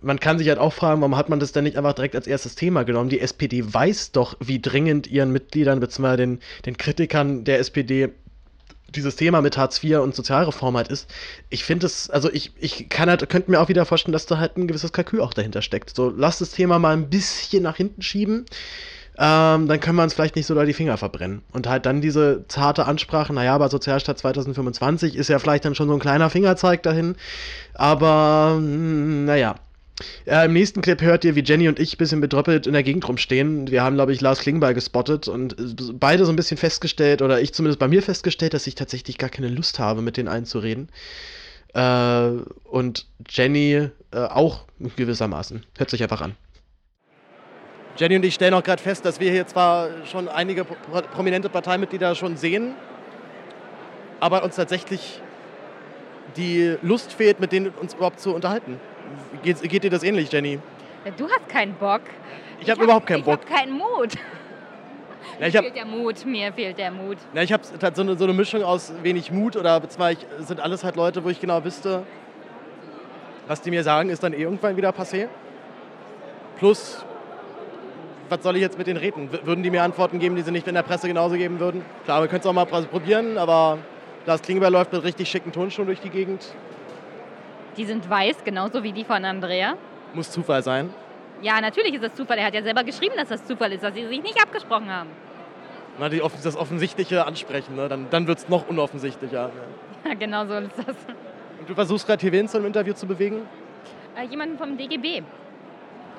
[0.00, 2.26] man kann sich halt auch fragen, warum hat man das denn nicht einfach direkt als
[2.26, 3.10] erstes Thema genommen?
[3.10, 6.16] Die SPD weiß doch, wie dringend ihren Mitgliedern bzw.
[6.16, 8.10] Den, den Kritikern der SPD
[8.94, 11.08] dieses Thema mit Hartz IV und Sozialreform halt ist.
[11.48, 14.38] Ich finde es, also ich, ich kann halt, könnte mir auch wieder vorstellen, dass da
[14.38, 15.94] halt ein gewisses Kalkül auch dahinter steckt.
[15.94, 18.46] So, lass das Thema mal ein bisschen nach hinten schieben.
[19.18, 21.42] ähm, dann können wir uns vielleicht nicht so da die Finger verbrennen.
[21.52, 25.88] Und halt dann diese zarte Ansprache, naja, aber Sozialstaat 2025 ist ja vielleicht dann schon
[25.88, 27.16] so ein kleiner Fingerzeig dahin.
[27.74, 29.56] Aber, mh, hm, naja.
[30.26, 32.82] Ja, Im nächsten Clip hört ihr, wie Jenny und ich ein bisschen bedröppelt in der
[32.82, 33.70] Gegend rumstehen.
[33.70, 35.56] Wir haben, glaube ich, Lars Klingbeil gespottet und
[35.98, 39.30] beide so ein bisschen festgestellt, oder ich zumindest bei mir festgestellt, dass ich tatsächlich gar
[39.30, 40.88] keine Lust habe, mit denen einzureden.
[41.74, 42.30] Äh,
[42.64, 44.64] und Jenny äh, auch
[44.96, 45.64] gewissermaßen.
[45.76, 46.34] Hört sich einfach an.
[47.96, 52.14] Jenny und ich stellen auch gerade fest, dass wir hier zwar schon einige prominente Parteimitglieder
[52.14, 52.74] schon sehen,
[54.20, 55.20] aber uns tatsächlich
[56.36, 58.80] die Lust fehlt, mit denen uns überhaupt zu unterhalten.
[59.42, 60.58] Geht, geht dir das ähnlich, Jenny?
[61.16, 62.02] Du hast keinen Bock.
[62.60, 63.40] Ich habe hab überhaupt keinen Bock.
[63.44, 64.14] Ich habe keinen Mut.
[65.38, 67.16] Ja, mir fehlt der Mut, mir fehlt der Mut.
[67.32, 70.60] Ja, ich habe halt so eine, so eine Mischung aus wenig Mut oder zwar sind
[70.60, 72.02] alles halt Leute, wo ich genau wüsste,
[73.46, 75.28] was die mir sagen, ist dann eh irgendwann wieder passé.
[76.58, 77.04] Plus,
[78.28, 79.30] was soll ich jetzt mit denen reden?
[79.44, 81.82] Würden die mir Antworten geben, die sie nicht in der Presse genauso geben würden?
[82.04, 83.78] Klar, wir können es auch mal probieren, aber
[84.26, 86.54] Lars Klingbeil läuft mit richtig schicken Tonschuhen durch die Gegend.
[87.76, 89.74] Die sind weiß, genauso wie die von Andrea.
[90.14, 90.92] Muss Zufall sein.
[91.42, 92.38] Ja, natürlich ist das Zufall.
[92.38, 95.10] Er hat ja selber geschrieben, dass das Zufall ist, dass sie sich nicht abgesprochen haben.
[95.98, 97.88] Na, die, das Offensichtliche ansprechen, ne?
[97.88, 99.50] dann, dann wird es noch unoffensichtlicher.
[100.04, 100.96] Ja, genau so ist das.
[101.58, 103.42] Und du versuchst gerade hier wen zu einem Interview zu bewegen?
[104.16, 105.22] Äh, jemanden vom DGB.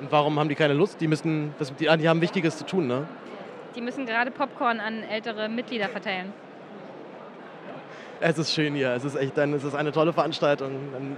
[0.00, 1.00] Und warum haben die keine Lust?
[1.00, 3.06] Die, müssen, das, die, die haben Wichtiges zu tun, ne?
[3.74, 6.32] Die müssen gerade Popcorn an ältere Mitglieder verteilen.
[8.24, 8.92] Es ist schön hier.
[8.92, 10.70] Es ist echt ein, es ist eine tolle Veranstaltung.
[10.94, 11.16] Ein,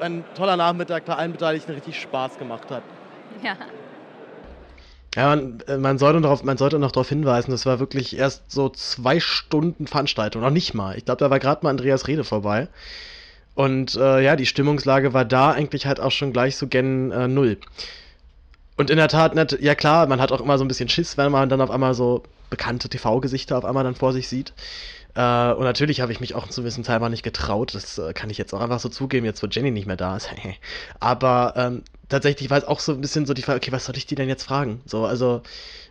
[0.00, 2.82] ein toller Nachmittag, der allen Beteiligten richtig Spaß gemacht hat.
[3.42, 3.56] Ja.
[5.14, 8.68] Ja, man, man, sollte darauf, man sollte noch darauf hinweisen, das war wirklich erst so
[8.68, 10.96] zwei Stunden Veranstaltung, noch nicht mal.
[10.96, 12.68] Ich glaube, da war gerade mal Andreas Rede vorbei.
[13.54, 17.26] Und äh, ja, die Stimmungslage war da eigentlich halt auch schon gleich so gen äh,
[17.26, 17.58] Null.
[18.76, 21.18] Und in der Tat, nicht, ja klar, man hat auch immer so ein bisschen Schiss,
[21.18, 24.52] wenn man dann auf einmal so bekannte TV-Gesichter auf einmal dann vor sich sieht.
[25.14, 27.74] Äh, und natürlich habe ich mich auch zu gewissen Teil nicht getraut.
[27.74, 30.16] Das äh, kann ich jetzt auch einfach so zugeben, jetzt wo Jenny nicht mehr da
[30.16, 30.28] ist.
[31.00, 33.96] Aber ähm, tatsächlich war es auch so ein bisschen so die Frage, okay, was soll
[33.96, 34.80] ich die denn jetzt fragen?
[34.84, 35.42] So, also,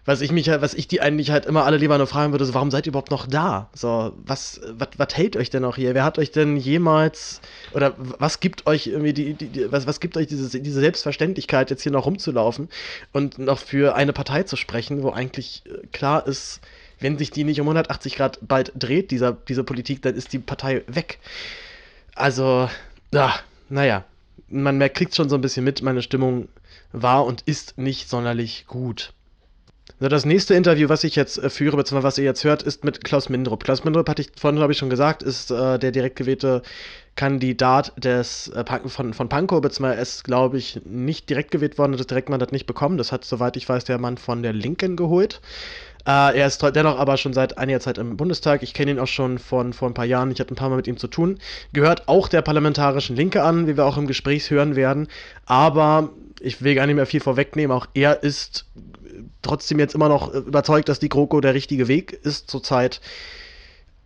[0.05, 2.45] was ich mich halt, was ich die eigentlich halt immer alle lieber nur fragen würde,
[2.45, 3.69] so, warum seid ihr überhaupt noch da?
[3.73, 5.93] So, was, was, was hält euch denn noch hier?
[5.93, 7.41] Wer hat euch denn jemals,
[7.73, 11.69] oder was gibt euch irgendwie die, die, die was, was gibt euch diese, diese Selbstverständlichkeit,
[11.69, 12.69] jetzt hier noch rumzulaufen
[13.11, 16.61] und noch für eine Partei zu sprechen, wo eigentlich äh, klar ist,
[16.99, 20.39] wenn sich die nicht um 180 Grad bald dreht, dieser, diese Politik, dann ist die
[20.39, 21.19] Partei weg.
[22.15, 22.69] Also,
[23.13, 23.33] ja,
[23.69, 24.03] naja,
[24.49, 26.49] man merkt, kriegt schon so ein bisschen mit, meine Stimmung
[26.91, 29.13] war und ist nicht sonderlich gut.
[30.01, 32.85] So, das nächste Interview, was ich jetzt äh, führe, beziehungsweise was ihr jetzt hört, ist
[32.85, 33.63] mit Klaus Mindrup.
[33.63, 36.61] Klaus Mindrup, hatte ich vorhin, glaube ich, schon gesagt, ist äh, der direkt gewählte
[37.15, 41.99] Kandidat des, äh, von, von Pankow, beziehungsweise ist, glaube ich, nicht direkt gewählt worden und
[41.99, 42.97] das Direktmandat nicht bekommen.
[42.97, 45.41] Das hat, soweit ich weiß, der Mann von der Linken geholt.
[46.09, 48.63] Äh, er ist dennoch aber schon seit einiger Zeit im Bundestag.
[48.63, 50.31] Ich kenne ihn auch schon von vor ein paar Jahren.
[50.31, 51.37] Ich hatte ein paar Mal mit ihm zu tun.
[51.71, 55.07] Gehört auch der parlamentarischen Linke an, wie wir auch im Gespräch hören werden.
[55.45, 57.77] Aber ich will gar nicht mehr viel vorwegnehmen.
[57.77, 58.65] Auch er ist
[59.43, 63.01] trotzdem jetzt immer noch überzeugt, dass die GroKo der richtige Weg ist zurzeit.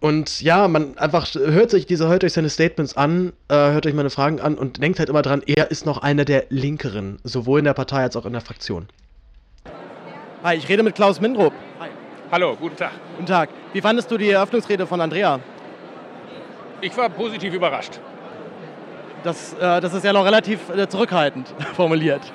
[0.02, 3.94] Und ja, man einfach hört sich diese, hört euch seine Statements an, äh, hört euch
[3.94, 7.60] meine Fragen an und denkt halt immer dran, er ist noch einer der Linkeren, sowohl
[7.60, 8.88] in der Partei als auch in der Fraktion.
[10.44, 11.54] Hi, ich rede mit Klaus Mindrup.
[11.80, 11.92] Hi.
[12.34, 12.93] Hallo, guten Tag.
[13.15, 13.50] Guten Tag.
[13.74, 15.39] Wie fandest du die Eröffnungsrede von Andrea?
[16.82, 18.00] Ich war positiv überrascht.
[19.24, 22.34] Das, äh, das ist ja noch relativ äh, zurückhaltend formuliert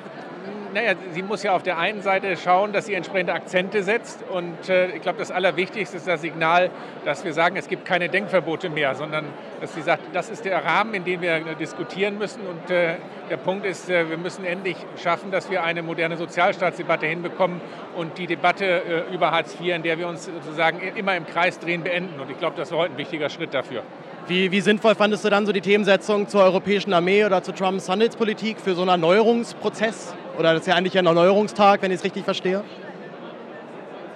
[0.75, 4.25] naja, sie muss ja auf der einen Seite schauen, dass sie entsprechende Akzente setzt.
[4.29, 6.71] Und äh, ich glaube, das Allerwichtigste ist das Signal,
[7.05, 9.27] dass wir sagen, es gibt keine Denkverbote mehr, sondern
[9.61, 12.41] dass sie sagt, das ist der Rahmen, in dem wir äh, diskutieren müssen.
[12.47, 12.97] Und äh,
[13.31, 17.61] der Punkt ist, äh, wir müssen endlich schaffen, dass wir eine moderne Sozialstaatsdebatte hinbekommen
[17.97, 21.59] und die Debatte äh, über Hartz IV, in der wir uns sozusagen immer im Kreis
[21.59, 22.21] drehen, beenden.
[22.21, 23.83] Und ich glaube, das war heute ein wichtiger Schritt dafür.
[24.29, 27.89] Wie, wie, sinnvoll fandest du dann so die Themensetzung zur europäischen Armee oder zur Trumps
[27.89, 30.15] Handelspolitik für so einen Erneuerungsprozess?
[30.39, 32.63] Oder das ist ja eigentlich ein Erneuerungstag, wenn ich es richtig verstehe?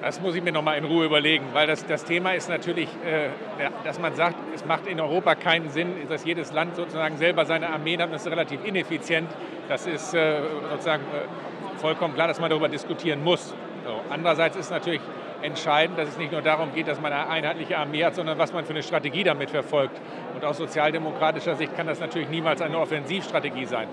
[0.00, 2.88] Das muss ich mir noch mal in Ruhe überlegen, weil das, das Thema ist natürlich,
[3.04, 3.28] äh,
[3.84, 7.70] dass man sagt, es macht in Europa keinen Sinn, dass jedes Land sozusagen selber seine
[7.70, 8.12] Armeen hat.
[8.12, 9.28] Das ist relativ ineffizient.
[9.68, 10.38] Das ist äh,
[10.70, 13.48] sozusagen äh, vollkommen klar, dass man darüber diskutieren muss.
[13.84, 14.00] So.
[14.10, 15.02] Andererseits ist natürlich
[15.42, 18.52] entscheidend, dass es nicht nur darum geht, dass man eine einheitliche Armee hat, sondern was
[18.52, 20.00] man für eine Strategie damit verfolgt.
[20.36, 23.88] Und aus sozialdemokratischer Sicht kann das natürlich niemals eine Offensivstrategie sein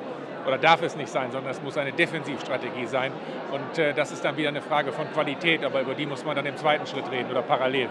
[0.46, 3.12] oder darf es nicht sein, sondern es muss eine Defensivstrategie sein.
[3.52, 6.36] Und äh, das ist dann wieder eine Frage von Qualität, aber über die muss man
[6.36, 7.90] dann im zweiten Schritt reden oder parallel.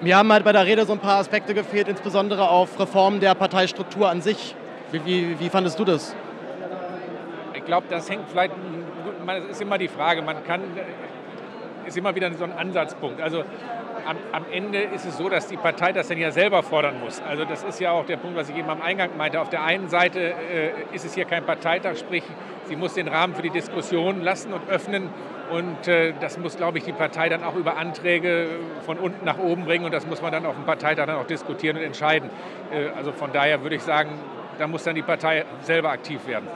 [0.00, 3.34] Mir haben halt bei der Rede so ein paar Aspekte gefehlt, insbesondere auf Reformen der
[3.34, 4.54] Parteistruktur an sich.
[4.92, 6.14] Wie, wie, wie fandest du das?
[7.54, 8.52] Ich glaube, das hängt vielleicht,
[9.26, 10.60] das ist immer die Frage, man kann
[11.86, 13.20] ist immer wieder so ein Ansatzpunkt.
[13.20, 13.44] Also
[14.06, 17.20] am, am, Ende ist es so, dass die Partei das dann ja selber fordern muss.
[17.22, 19.40] Also das ist ja auch der Punkt, was ich eben am Eingang meinte.
[19.40, 22.22] Auf der einen Seite äh, ist es hier kein Parteitag, sprich,
[22.64, 25.08] sie muss den Rahmen für die Diskussion lassen und öffnen.
[25.50, 28.48] Und äh, das muss, glaube ich, die Partei dann auch über Anträge
[28.84, 29.84] von unten nach oben bringen.
[29.84, 32.30] Und das muss man dann auf dem Parteitag dann auch diskutieren und entscheiden.
[32.72, 34.10] Äh, also von daher würde ich sagen,
[34.58, 36.48] da muss dann die Partei selber aktiv werden.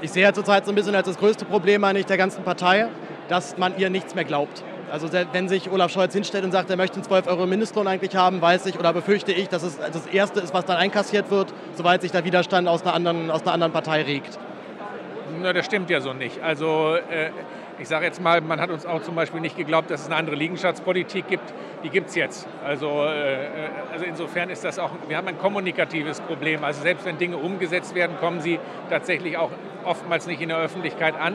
[0.00, 2.88] Ich sehe ja zurzeit so ein bisschen als das größte Problem eigentlich der ganzen Partei,
[3.28, 4.62] dass man ihr nichts mehr glaubt.
[4.90, 8.16] Also wenn sich Olaf Scholz hinstellt und sagt, er möchte einen 12 Euro Mindestlohn eigentlich
[8.16, 11.52] haben, weiß ich oder befürchte ich, dass es das Erste ist, was dann einkassiert wird,
[11.74, 14.38] sobald sich der Widerstand aus einer anderen, aus einer anderen Partei regt.
[15.40, 16.40] Na, das stimmt ja so nicht.
[16.42, 17.30] Also äh,
[17.78, 20.16] ich sage jetzt mal, man hat uns auch zum Beispiel nicht geglaubt, dass es eine
[20.16, 21.52] andere Liegenschaftspolitik gibt.
[21.84, 22.48] Die gibt es jetzt.
[22.64, 26.64] Also, äh, also insofern ist das auch, wir haben ein kommunikatives Problem.
[26.64, 28.58] Also selbst wenn Dinge umgesetzt werden, kommen sie
[28.90, 29.50] tatsächlich auch
[29.84, 31.34] oftmals nicht in der Öffentlichkeit an.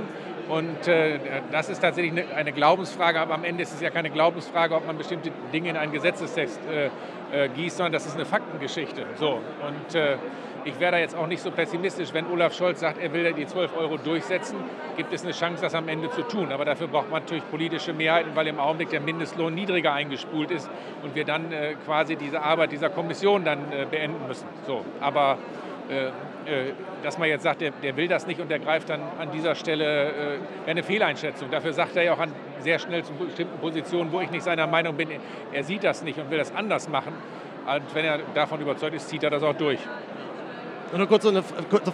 [0.49, 1.19] Und äh,
[1.51, 4.85] das ist tatsächlich eine, eine, Glaubensfrage, aber am Ende ist es ja keine Glaubensfrage, ob
[4.85, 9.05] man bestimmte Dinge in einen Gesetzestext äh, äh, gießt, sondern das ist eine Faktengeschichte.
[9.15, 9.39] So.
[9.65, 10.17] Und äh,
[10.65, 13.45] ich wäre da jetzt auch nicht so pessimistisch, wenn Olaf Scholz sagt, er will die
[13.45, 14.57] 12 Euro durchsetzen,
[14.95, 16.51] gibt es eine Chance, das am Ende zu tun.
[16.51, 20.69] Aber dafür braucht man natürlich politische Mehrheiten, weil im Augenblick der Mindestlohn niedriger eingespult ist
[21.03, 24.47] und wir dann äh, quasi diese Arbeit dieser Kommission dann äh, beenden müssen.
[24.65, 24.83] So.
[24.99, 25.37] Aber
[27.03, 29.55] dass man jetzt sagt, der, der, will das nicht und der greift dann an dieser
[29.55, 31.49] Stelle, äh, eine Fehleinschätzung.
[31.51, 34.67] Dafür sagt er ja auch an sehr schnell zu bestimmten Positionen, wo ich nicht seiner
[34.67, 35.09] Meinung bin,
[35.51, 37.13] er sieht das nicht und will das anders machen.
[37.65, 39.79] Und wenn er davon überzeugt ist, zieht er das auch durch.
[40.95, 41.43] Nur kurz eine,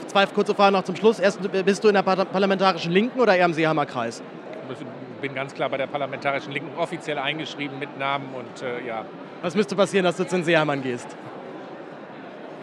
[0.07, 1.19] zwei kurze Fragen noch zum Schluss.
[1.19, 4.21] Erst, bist du in der parlamentarischen Linken oder eher im Seehammer Kreis?
[4.69, 9.05] Ich bin ganz klar bei der parlamentarischen Linken offiziell eingeschrieben mit Namen und äh, ja.
[9.41, 11.15] Was müsste passieren, dass du zu den Seehammern gehst?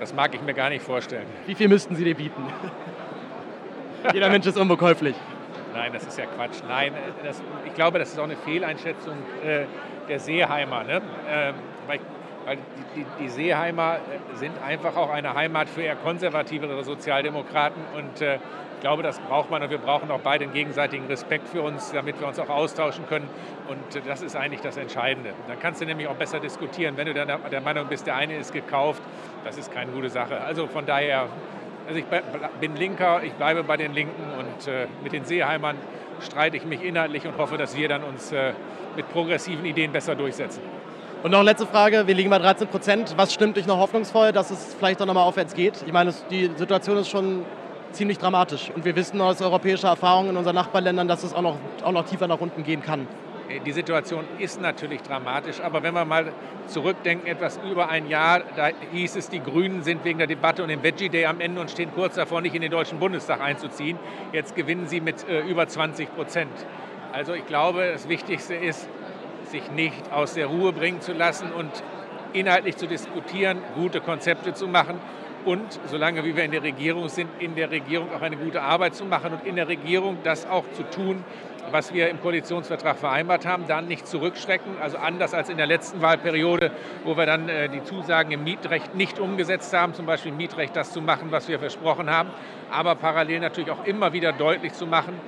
[0.01, 1.27] Das mag ich mir gar nicht vorstellen.
[1.47, 2.43] Wie viel müssten Sie dir bieten?
[4.13, 5.17] Jeder Mensch ist unbekäuflich.
[5.75, 6.63] Nein, das ist ja Quatsch.
[6.67, 6.93] Nein,
[7.25, 9.65] das, ich glaube, das ist auch eine Fehleinschätzung äh,
[10.09, 10.85] der Seeheimer.
[10.85, 11.03] Ne?
[11.29, 11.55] Ähm,
[11.87, 12.01] weil,
[12.47, 12.59] weil
[12.95, 18.39] die, die, Seeheimer äh, sind einfach auch eine Heimat für eher konservativere Sozialdemokraten und äh,
[18.77, 21.93] ich glaube, das braucht man und wir brauchen auch beide einen gegenseitigen Respekt für uns,
[21.93, 23.27] damit wir uns auch austauschen können.
[23.69, 25.33] Und das ist eigentlich das Entscheidende.
[25.49, 26.95] Dann kannst du nämlich auch besser diskutieren.
[26.99, 29.03] Wenn du dann der Meinung bist, der eine ist gekauft,
[29.45, 30.43] das ist keine gute Sache.
[30.43, 31.27] Also von daher,
[31.89, 32.05] also ich
[32.61, 35.79] bin Linker, ich bleibe bei den Linken und äh, mit den Seeheimern
[36.21, 38.53] streite ich mich inhaltlich und hoffe, dass wir dann uns äh,
[38.95, 40.61] mit progressiven Ideen besser durchsetzen.
[41.23, 43.15] Und noch letzte Frage, wir liegen bei 13 Prozent.
[43.17, 45.83] Was stimmt dich noch hoffnungsvoll, dass es vielleicht auch nochmal aufwärts geht?
[45.87, 47.45] Ich meine, die Situation ist schon
[47.93, 48.71] ziemlich dramatisch.
[48.75, 52.05] Und wir wissen aus europäischer Erfahrung in unseren Nachbarländern, dass es auch noch, auch noch
[52.05, 53.09] tiefer nach unten gehen kann.
[53.65, 56.33] Die Situation ist natürlich dramatisch, aber wenn wir mal
[56.67, 60.69] zurückdenken, etwas über ein Jahr, da hieß es, die Grünen sind wegen der Debatte und
[60.69, 63.99] dem Veggie Day am Ende und stehen kurz davor, nicht in den Deutschen Bundestag einzuziehen.
[64.33, 66.51] Jetzt gewinnen sie mit äh, über 20 Prozent.
[67.13, 68.89] Also ich glaube, das Wichtigste ist,
[69.51, 71.71] sich nicht aus der Ruhe bringen zu lassen und
[72.33, 75.01] inhaltlich zu diskutieren, gute Konzepte zu machen
[75.47, 78.95] und solange wie wir in der Regierung sind, in der Regierung auch eine gute Arbeit
[78.95, 81.25] zu machen und in der Regierung das auch zu tun,
[81.71, 84.77] was wir im Koalitionsvertrag vereinbart haben, dann nicht zurückschrecken.
[84.81, 86.71] Also anders als in der letzten Wahlperiode,
[87.05, 90.77] wo wir dann äh, die Zusagen im Mietrecht nicht umgesetzt haben, zum Beispiel im Mietrecht
[90.77, 92.31] das zu machen, was wir versprochen haben,
[92.71, 95.19] aber parallel natürlich auch immer wieder deutlich zu machen,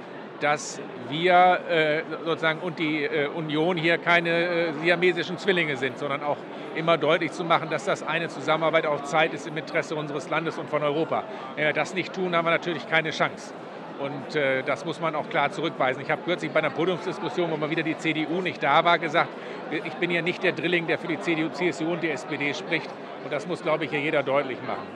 [0.41, 6.23] dass wir äh, sozusagen und die äh, Union hier keine äh, siamesischen Zwillinge sind, sondern
[6.23, 6.37] auch
[6.75, 10.59] immer deutlich zu machen, dass das eine Zusammenarbeit auf Zeit ist im Interesse unseres Landes
[10.59, 11.25] und von Europa.
[11.57, 13.53] Wenn wir das nicht tun, haben wir natürlich keine Chance.
[13.99, 16.03] Und äh, das muss man auch klar zurückweisen.
[16.03, 19.31] Ich habe kürzlich bei einer Podiumsdiskussion, wo mal wieder die CDU nicht da war, gesagt,
[19.71, 22.89] ich bin ja nicht der Drilling, der für die CDU, CSU und die SPD spricht.
[23.25, 24.87] Und das muss, glaube ich, hier jeder deutlich machen.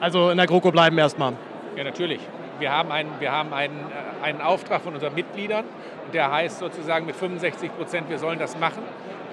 [0.00, 1.34] Also in der GroKo bleiben erstmal.
[1.76, 2.20] Ja, natürlich
[2.62, 5.66] wir haben, einen, wir haben einen, äh, einen Auftrag von unseren Mitgliedern
[6.12, 8.82] der heißt sozusagen mit 65 Prozent, wir sollen das machen.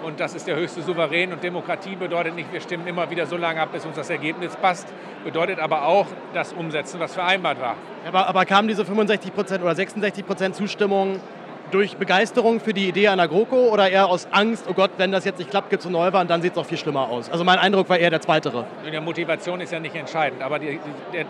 [0.03, 1.33] Und das ist der höchste Souverän.
[1.33, 4.55] Und Demokratie bedeutet nicht, wir stimmen immer wieder so lange ab, bis uns das Ergebnis
[4.55, 4.87] passt.
[5.25, 7.75] Bedeutet aber auch das Umsetzen, was vereinbart war.
[8.07, 11.19] Aber, aber kamen diese 65 Prozent oder 66 Prozent Zustimmung
[11.71, 15.25] durch Begeisterung für die Idee einer GroKo oder eher aus Angst, oh Gott, wenn das
[15.25, 17.29] jetzt nicht klappt, gibt es eine Neuwahl dann sieht es auch viel schlimmer aus?
[17.29, 18.65] Also mein Eindruck war eher der zweitere.
[18.86, 20.79] Die Motivation ist ja nicht entscheidend, aber die,
[21.13, 21.25] der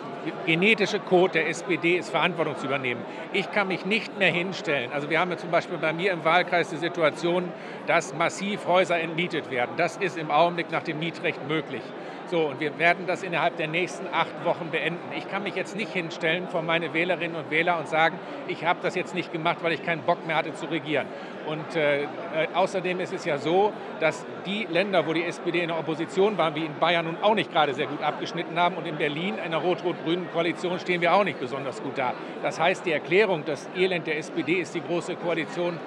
[0.45, 3.02] genetische Code der SPD ist Verantwortung zu übernehmen.
[3.34, 4.91] Ich kann mich nicht mehr hinstellen.
[4.93, 7.45] Also wir haben ja zum Beispiel bei mir im Wahlkreis die Situation,
[7.88, 9.71] dass massiv Häuser entmietet werden.
[9.78, 11.82] Das ist im Augenblick nach dem Mietrecht möglich.
[12.30, 15.00] So, und wir werden das innerhalb der nächsten acht Wochen beenden.
[15.18, 18.80] Ich kann mich jetzt nicht hinstellen vor meine Wählerinnen und Wähler und sagen, ich habe
[18.84, 21.08] das jetzt nicht gemacht, weil ich keinen Bock mehr hatte zu regieren.
[21.49, 22.07] Und äh, äh,
[22.53, 26.53] außerdem ist es ja so, dass die Länder, wo die SPD in der Opposition waren,
[26.53, 29.39] wie in Bayern nun auch nicht gerade sehr gut abgeschnitten haben und in Berlin in
[29.39, 32.13] einer rot-rot-grünen Koalition stehen wir auch nicht besonders gut da.
[32.43, 35.79] Das heißt, die Erklärung, das Elend der SPD ist die große Koalition,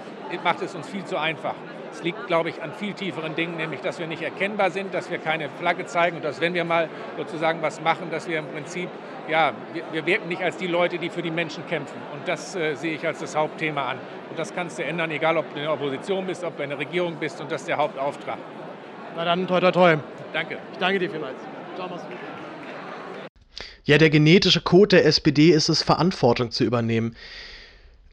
[0.42, 1.54] macht es uns viel zu einfach.
[1.92, 5.10] Es liegt, glaube ich, an viel tieferen Dingen, nämlich, dass wir nicht erkennbar sind, dass
[5.12, 8.46] wir keine Flagge zeigen und dass, wenn wir mal sozusagen was machen, dass wir im
[8.46, 8.88] Prinzip,
[9.28, 11.96] ja, wir, wir wirken nicht als die Leute, die für die Menschen kämpfen.
[12.12, 13.98] Und das äh, sehe ich als das Hauptthema an.
[14.30, 16.70] Und das kannst du ändern, egal ob du in der Opposition bist, ob du in
[16.70, 17.40] der Regierung bist.
[17.40, 18.38] Und das ist der Hauptauftrag.
[19.16, 19.96] Na dann, toi, toi, toi.
[20.32, 20.58] Danke.
[20.72, 21.36] Ich danke dir vielmals.
[21.76, 22.16] Ciao, mach's gut.
[23.84, 27.16] Ja, der genetische Code der SPD ist es, Verantwortung zu übernehmen.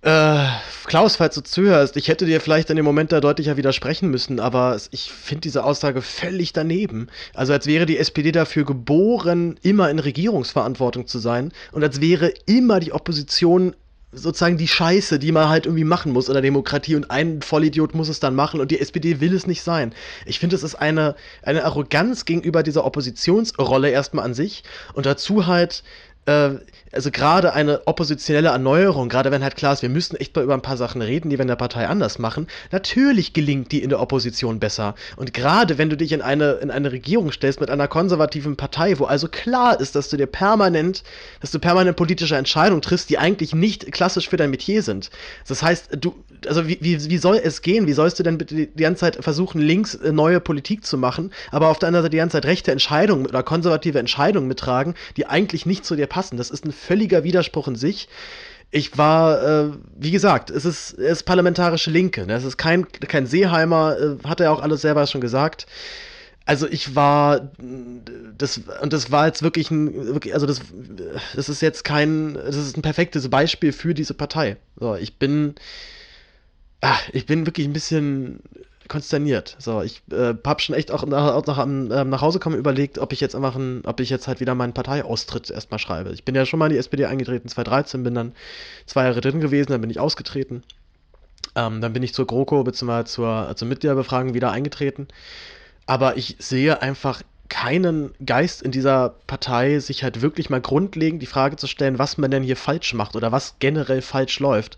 [0.01, 0.45] Äh,
[0.85, 4.39] Klaus, falls du zuhörst, ich hätte dir vielleicht in dem Moment da deutlicher widersprechen müssen,
[4.39, 7.07] aber ich finde diese Aussage völlig daneben.
[7.33, 12.33] Also als wäre die SPD dafür geboren, immer in Regierungsverantwortung zu sein und als wäre
[12.45, 13.75] immer die Opposition
[14.11, 17.93] sozusagen die Scheiße, die man halt irgendwie machen muss in der Demokratie und ein Vollidiot
[17.93, 19.93] muss es dann machen und die SPD will es nicht sein.
[20.25, 25.45] Ich finde, es ist eine, eine Arroganz gegenüber dieser Oppositionsrolle erstmal an sich und dazu
[25.45, 25.83] halt
[26.29, 26.59] äh,
[26.91, 30.55] also gerade eine oppositionelle Erneuerung, gerade wenn halt klar ist, wir müssen echt mal über
[30.55, 33.89] ein paar Sachen reden, die wir in der Partei anders machen, natürlich gelingt die in
[33.89, 34.95] der Opposition besser.
[35.15, 38.97] Und gerade wenn du dich in eine, in eine Regierung stellst mit einer konservativen Partei,
[38.97, 41.03] wo also klar ist, dass du dir permanent,
[41.41, 45.11] dass du permanent politische Entscheidungen triffst, die eigentlich nicht klassisch für dein Metier sind.
[45.47, 46.15] Das heißt, du,
[46.47, 47.87] also wie, wie, wie soll es gehen?
[47.87, 51.69] Wie sollst du denn die ganze Zeit versuchen, links äh, neue Politik zu machen, aber
[51.69, 55.65] auf der anderen Seite die ganze Zeit rechte Entscheidungen oder konservative Entscheidungen mittragen, die eigentlich
[55.65, 56.37] nicht zu dir passen?
[56.37, 58.07] Das ist ein völliger Widerspruch in sich.
[58.71, 62.25] Ich war, äh, wie gesagt, es ist, es ist parlamentarische Linke.
[62.27, 62.33] Ne?
[62.33, 65.65] Es ist kein, kein Seeheimer, äh, hat er auch alles selber schon gesagt.
[66.49, 67.51] Also ich war,
[68.37, 70.61] das, und das war jetzt wirklich ein, wirklich, also das,
[71.35, 74.57] das ist jetzt kein, das ist ein perfektes Beispiel für diese Partei.
[74.79, 75.53] So, ich bin,
[76.81, 78.39] ach, ich bin wirklich ein bisschen
[78.87, 79.55] konsterniert.
[79.59, 82.97] So, ich äh, habe schon echt auch nach, auch nach, äh, nach Hause kommen überlegt,
[82.97, 86.11] ob ich jetzt einfach ein, ob ich jetzt halt wieder meinen Parteiaustritt erstmal schreibe.
[86.11, 88.33] Ich bin ja schon mal in die SPD eingetreten, 2013, bin dann
[88.85, 90.63] zwei Jahre drin gewesen, dann bin ich ausgetreten.
[91.55, 93.05] Ähm, dann bin ich zur GroKo bzw.
[93.05, 95.07] zur, zur Mitgliederbefragung wieder eingetreten.
[95.85, 101.27] Aber ich sehe einfach keinen Geist in dieser Partei, sich halt wirklich mal grundlegend die
[101.27, 104.77] Frage zu stellen, was man denn hier falsch macht oder was generell falsch läuft.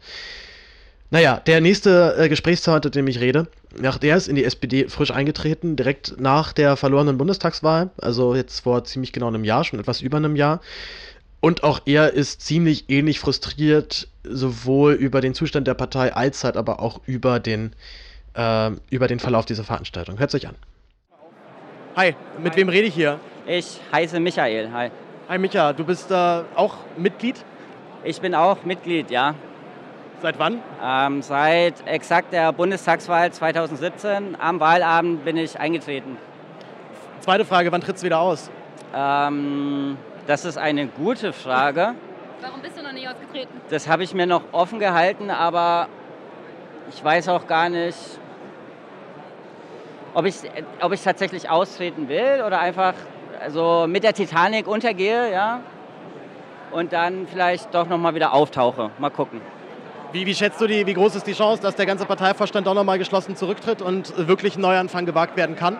[1.14, 3.48] Naja, der nächste äh, Gesprächspartner, mit dem ich rede,
[3.78, 8.62] nach der ist in die SPD frisch eingetreten, direkt nach der verlorenen Bundestagswahl, also jetzt
[8.62, 10.62] vor ziemlich genau einem Jahr, schon etwas über einem Jahr.
[11.42, 16.56] Und auch er ist ziemlich ähnlich frustriert, sowohl über den Zustand der Partei als halt
[16.56, 17.74] aber auch über den,
[18.34, 20.18] äh, über den Verlauf dieser Veranstaltung.
[20.18, 20.56] Hört euch an.
[21.98, 23.20] Hi, mit wem rede ich hier?
[23.46, 24.72] Ich heiße Michael.
[24.72, 24.92] Hi.
[25.28, 26.14] Hi Micha, du bist äh,
[26.56, 27.44] auch Mitglied?
[28.06, 29.36] Ich bin auch Mitglied, ja.
[30.22, 30.62] Seit wann?
[30.84, 34.38] Ähm, seit exakt der Bundestagswahl 2017.
[34.40, 36.16] Am Wahlabend bin ich eingetreten.
[37.22, 38.52] Zweite Frage, wann trittst du wieder aus?
[38.96, 41.96] Ähm, das ist eine gute Frage.
[42.40, 43.50] Warum bist du noch nicht ausgetreten?
[43.72, 45.88] Das habe ich mir noch offen gehalten, aber
[46.90, 47.98] ich weiß auch gar nicht,
[50.14, 50.36] ob ich,
[50.82, 52.94] ob ich tatsächlich austreten will oder einfach
[53.40, 55.62] also mit der Titanic untergehe, ja,
[56.70, 58.92] und dann vielleicht doch nochmal wieder auftauche.
[59.00, 59.42] Mal gucken.
[60.14, 62.74] Wie, wie schätzt du die, wie groß ist die Chance, dass der ganze Parteivorstand doch
[62.74, 65.78] nochmal geschlossen zurücktritt und wirklich ein Neuanfang gewagt werden kann?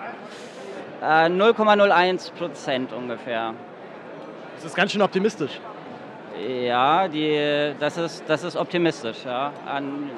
[1.02, 3.54] Äh, 0,01 Prozent ungefähr.
[4.56, 5.60] Das ist ganz schön optimistisch.
[6.48, 9.18] Ja, die, das, ist, das ist optimistisch.
[9.26, 9.52] Ja.
[9.66, 10.10] An,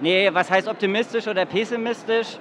[0.00, 2.38] nee, was heißt optimistisch oder pessimistisch?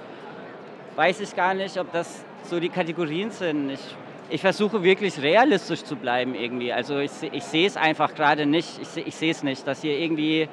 [0.95, 3.69] Weiß ich gar nicht, ob das so die Kategorien sind.
[3.69, 3.95] Ich
[4.29, 6.71] ich versuche wirklich realistisch zu bleiben irgendwie.
[6.71, 8.79] Also ich, ich sehe es einfach gerade nicht.
[8.81, 10.47] Ich, ich sehe es nicht, dass hier irgendwie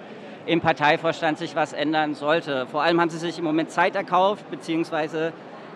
[0.47, 2.67] im Parteivorstand sich was ändern sollte.
[2.67, 5.33] Vor allem haben sie sich im Moment Zeit erkauft, beziehungsweise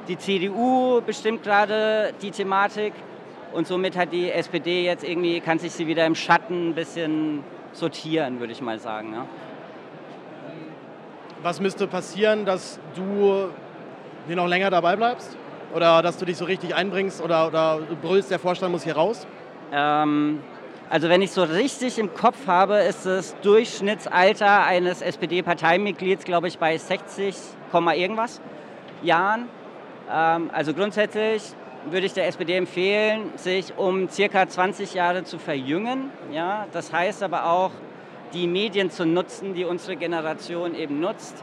[0.09, 2.93] die CDU bestimmt gerade die Thematik
[3.53, 7.45] und somit hat die SPD jetzt irgendwie, kann sich sie wieder im Schatten ein bisschen
[7.73, 9.13] sortieren, würde ich mal sagen.
[9.13, 9.27] Ja.
[11.43, 13.49] Was müsste passieren, dass du
[14.27, 15.37] hier noch länger dabei bleibst?
[15.75, 19.27] Oder dass du dich so richtig einbringst oder, oder brüllst, der Vorstand muss hier raus?
[19.73, 20.41] Ähm,
[20.89, 26.59] also wenn ich so richtig im Kopf habe, ist das Durchschnittsalter eines SPD-Parteimitglieds, glaube ich,
[26.59, 27.37] bei 60,
[27.95, 28.41] irgendwas
[29.03, 29.49] Jahren.
[30.13, 31.43] Ähm, also grundsätzlich
[31.89, 36.11] würde ich der SPD empfehlen, sich um circa 20 Jahre zu verjüngen.
[36.33, 36.67] Ja?
[36.73, 37.71] Das heißt aber auch,
[38.33, 41.43] die Medien zu nutzen, die unsere Generation eben nutzt.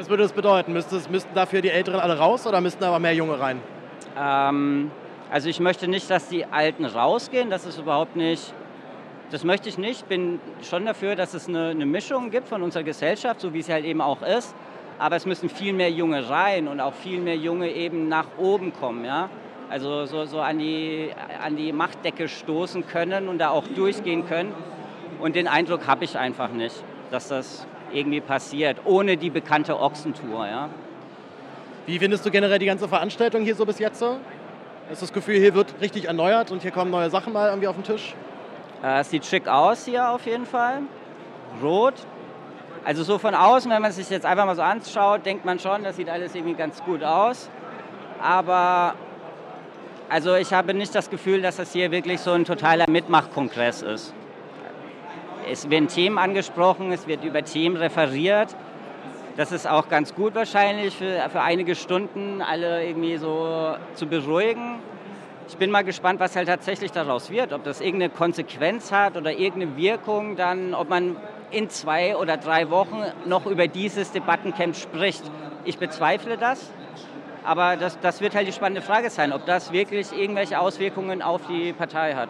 [0.00, 0.72] Was würde das bedeuten?
[0.72, 3.60] Müsste, müssten dafür die Älteren alle raus oder müssten aber mehr Junge rein?
[4.18, 4.90] Ähm,
[5.30, 7.50] also ich möchte nicht, dass die Alten rausgehen.
[7.50, 8.54] Das ist überhaupt nicht.
[9.30, 10.00] Das möchte ich nicht.
[10.00, 13.58] Ich bin schon dafür, dass es eine, eine Mischung gibt von unserer Gesellschaft, so wie
[13.58, 14.54] es halt eben auch ist.
[14.98, 18.72] Aber es müssen viel mehr Junge rein und auch viel mehr Junge eben nach oben
[18.72, 19.04] kommen.
[19.04, 19.28] Ja?
[19.68, 21.10] Also so, so an, die,
[21.44, 24.54] an die Machtdecke stoßen können und da auch durchgehen können.
[25.20, 30.46] Und den Eindruck habe ich einfach nicht, dass das irgendwie passiert, ohne die bekannte Ochsentour.
[30.46, 30.68] Ja.
[31.86, 33.98] Wie findest du generell die ganze Veranstaltung hier so bis jetzt?
[33.98, 34.18] so?
[34.88, 37.68] Hast du das Gefühl, hier wird richtig erneuert und hier kommen neue Sachen mal irgendwie
[37.68, 38.14] auf den Tisch?
[38.82, 40.80] Äh, Es sieht schick aus hier auf jeden Fall.
[41.62, 41.94] Rot.
[42.84, 45.84] Also so von außen, wenn man sich jetzt einfach mal so anschaut, denkt man schon,
[45.84, 47.50] das sieht alles irgendwie ganz gut aus.
[48.22, 48.94] Aber
[50.08, 54.14] also ich habe nicht das Gefühl, dass das hier wirklich so ein totaler Mitmachkongress ist.
[55.48, 58.54] Es werden Themen angesprochen, es wird über Themen referiert.
[59.36, 64.80] Das ist auch ganz gut wahrscheinlich für, für einige Stunden alle irgendwie so zu beruhigen.
[65.48, 67.52] Ich bin mal gespannt, was halt tatsächlich daraus wird.
[67.52, 71.16] Ob das irgendeine Konsequenz hat oder irgendeine Wirkung, dann, ob man
[71.50, 75.22] in zwei oder drei Wochen noch über dieses Debattencamp spricht.
[75.64, 76.70] Ich bezweifle das.
[77.44, 81.40] Aber das, das wird halt die spannende Frage sein, ob das wirklich irgendwelche Auswirkungen auf
[81.48, 82.28] die Partei hat.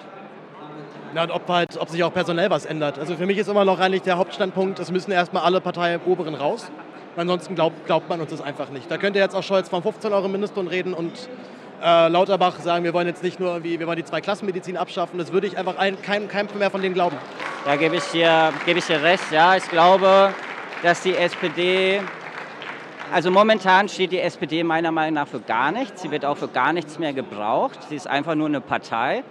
[1.13, 2.99] Na, und ob, halt, ob sich auch personell was ändert.
[2.99, 6.71] Also für mich ist immer noch eigentlich der Hauptstandpunkt, es müssen erstmal alle Parteioberen raus.
[7.17, 8.89] Ansonsten glaubt, glaubt man uns das einfach nicht.
[8.89, 11.13] Da könnte jetzt auch Scholz vom 15 Euro Mindestlohn reden und
[11.83, 15.19] äh, Lauterbach sagen, wir wollen jetzt nicht nur wir wollen die Zweiklassenmedizin abschaffen.
[15.19, 17.17] Das würde ich einfach ein, keinem, keinem mehr von denen glauben.
[17.65, 19.33] Da gebe ich, dir, gebe ich dir recht.
[19.33, 20.33] Ja, ich glaube,
[20.83, 22.01] dass die SPD,
[23.13, 26.03] also momentan steht die SPD meiner Meinung nach für gar nichts.
[26.03, 27.81] Sie wird auch für gar nichts mehr gebraucht.
[27.89, 29.25] Sie ist einfach nur eine Partei.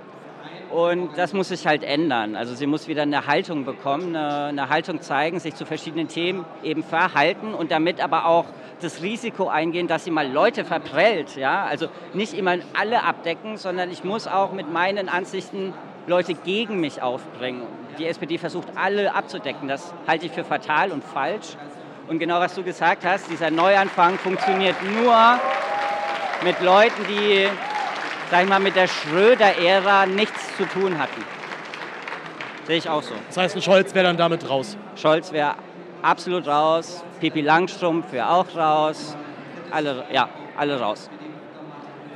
[0.72, 2.36] Und das muss sich halt ändern.
[2.36, 6.46] Also sie muss wieder eine Haltung bekommen, eine, eine Haltung zeigen, sich zu verschiedenen Themen
[6.64, 8.46] eben verhalten und damit aber auch
[8.82, 11.36] das Risiko eingehen, dass sie mal Leute verprellt.
[11.36, 11.66] Ja?
[11.66, 15.74] Also nicht immer alle abdecken, sondern ich muss auch mit meinen Ansichten
[16.08, 17.64] Leute gegen mich aufbringen.
[17.98, 19.68] Die SPD versucht alle abzudecken.
[19.68, 21.58] Das halte ich für fatal und falsch.
[22.08, 25.40] Und genau was du gesagt hast, dieser Neuanfang funktioniert nur
[26.44, 27.48] mit Leuten, die,
[28.32, 31.24] sag ich mal, mit der Schröder-Ära nichts zu tun hatten.
[32.66, 33.16] Sehe ich auch so.
[33.28, 34.78] Das heißt, ein Scholz wäre dann damit raus.
[34.96, 35.56] Scholz wäre
[36.02, 39.16] absolut raus, Pipi Langstrumpf wäre auch raus,
[39.72, 41.10] alle, ja, alle raus.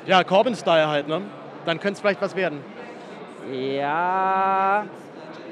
[0.06, 1.22] Ja, Corbyn-Style halt, ne?
[1.66, 2.60] Dann könnte es vielleicht was werden.
[3.52, 4.86] Ja,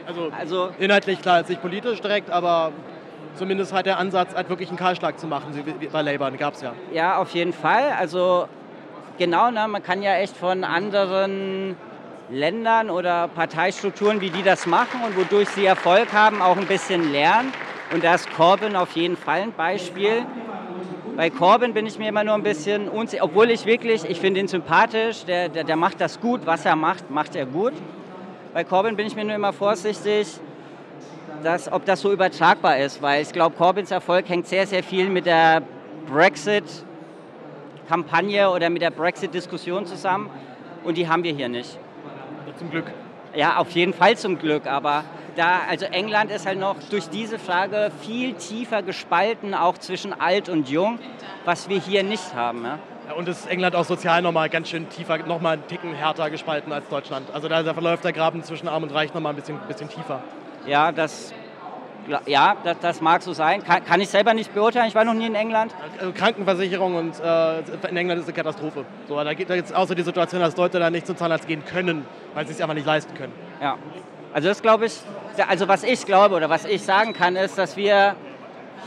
[0.08, 2.72] Also, also inhaltlich klar, jetzt nicht politisch direkt, aber
[3.36, 5.48] zumindest halt der Ansatz, halt wirklich einen Kahlschlag zu machen,
[5.80, 6.74] wie bei Labour, gab es ja.
[6.94, 7.92] Ja, auf jeden Fall.
[7.98, 8.48] Also
[9.22, 11.76] genau, ne, man kann ja echt von anderen
[12.32, 17.12] Ländern oder Parteistrukturen, wie die das machen und wodurch sie Erfolg haben, auch ein bisschen
[17.12, 17.54] lernen.
[17.94, 20.26] Und da ist Corbyn auf jeden Fall ein Beispiel.
[21.16, 24.40] Bei Corbyn bin ich mir immer nur ein bisschen unsicher, obwohl ich wirklich, ich finde
[24.40, 27.74] ihn sympathisch, der, der, der macht das gut, was er macht, macht er gut.
[28.56, 30.30] Bei Corbyn bin ich mir nur immer vorsichtig,
[31.44, 35.10] dass, ob das so übertragbar ist, weil ich glaube, Corbyns Erfolg hängt sehr, sehr viel
[35.10, 35.62] mit der
[37.92, 40.30] Brexit-Kampagne oder mit der Brexit-Diskussion zusammen
[40.84, 41.78] und die haben wir hier nicht.
[42.58, 42.86] Zum Glück.
[43.36, 45.04] Ja, auf jeden Fall zum Glück, aber
[45.36, 50.50] da, also England ist halt noch durch diese Frage viel tiefer gespalten, auch zwischen alt
[50.50, 51.00] und jung,
[51.46, 52.64] was wir hier nicht haben.
[52.64, 52.80] Ja.
[53.08, 56.72] Ja, und ist England auch sozial nochmal ganz schön tiefer, nochmal einen Ticken härter gespalten
[56.72, 57.30] als Deutschland.
[57.34, 60.22] Also da da verläuft der Graben zwischen Arm und Reich nochmal ein bisschen, bisschen tiefer.
[60.66, 61.34] Ja, das,
[62.26, 63.64] ja, das, das mag so sein.
[63.64, 64.88] Kann, kann ich selber nicht beurteilen.
[64.88, 65.74] Ich war noch nie in England.
[66.00, 68.86] Also Krankenversicherung und äh, in England ist eine Katastrophe.
[69.08, 72.06] So, da gibt es außer die Situation, dass Leute da nicht zum Zahnarzt gehen können,
[72.34, 73.34] weil sie es einfach nicht leisten können.
[73.62, 73.78] Ja.
[74.34, 74.94] Also das glaube ich,
[75.48, 78.16] also was ich glaube oder was ich sagen kann, ist, dass wir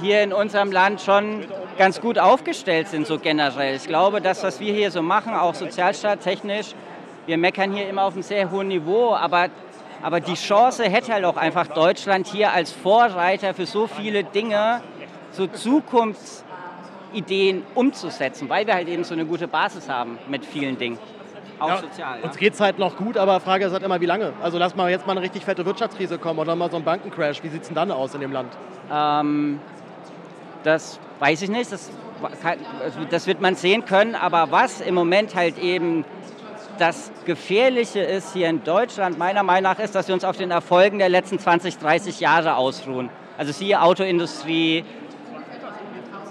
[0.00, 1.44] hier in unserem Land schon
[1.78, 3.76] ganz gut aufgestellt sind, so generell.
[3.76, 6.74] Ich glaube, das, was wir hier so machen, auch sozialstaattechnisch,
[7.26, 9.48] wir meckern hier immer auf einem sehr hohen Niveau, aber,
[10.04, 14.80] aber die Chance hätte halt auch einfach Deutschland hier als Vorreiter für so viele Dinge,
[15.32, 20.98] so Zukunftsideen umzusetzen, weil wir halt eben so eine gute Basis haben mit vielen Dingen.
[21.58, 22.18] Auch Ja, sozial.
[22.20, 22.24] Ja.
[22.26, 24.32] Uns geht es halt noch gut, aber Frage ist halt immer, wie lange?
[24.42, 27.42] Also lass mal jetzt mal eine richtig fette Wirtschaftskrise kommen oder mal so ein Bankencrash.
[27.42, 28.52] Wie sieht es denn dann aus in dem Land?
[28.92, 29.60] Ähm,
[30.64, 31.90] das weiß ich nicht, das,
[32.42, 32.58] kann-
[33.10, 34.14] das wird man sehen können.
[34.16, 36.04] Aber was im Moment halt eben
[36.78, 40.50] das Gefährliche ist hier in Deutschland, meiner Meinung nach, ist, dass wir uns auf den
[40.50, 43.10] Erfolgen der letzten 20, 30 Jahre ausruhen.
[43.38, 44.84] Also siehe Autoindustrie,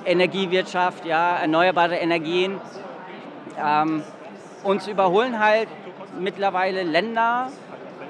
[0.05, 2.59] Energiewirtschaft, ja, erneuerbare Energien.
[3.61, 4.03] Ähm,
[4.63, 5.67] uns überholen halt
[6.19, 7.49] mittlerweile Länder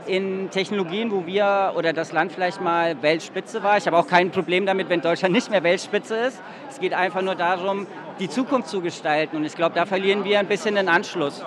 [0.06, 3.78] in Technologien, wo wir oder das Land vielleicht mal Weltspitze war.
[3.78, 6.42] Ich habe auch kein Problem damit, wenn Deutschland nicht mehr Weltspitze ist.
[6.70, 7.88] Es geht einfach nur darum,
[8.20, 9.38] die Zukunft zu gestalten.
[9.38, 11.44] Und ich glaube, da verlieren wir ein bisschen den Anschluss.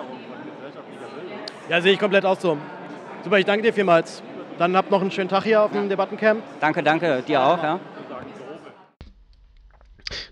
[1.69, 2.57] Ja, sehe ich komplett auch so.
[3.23, 4.21] Super, ich danke dir vielmals.
[4.57, 6.41] Dann habt noch einen schönen Tag hier auf dem Debattencamp.
[6.59, 7.61] Danke, danke, dir auch.
[7.61, 7.79] Ja.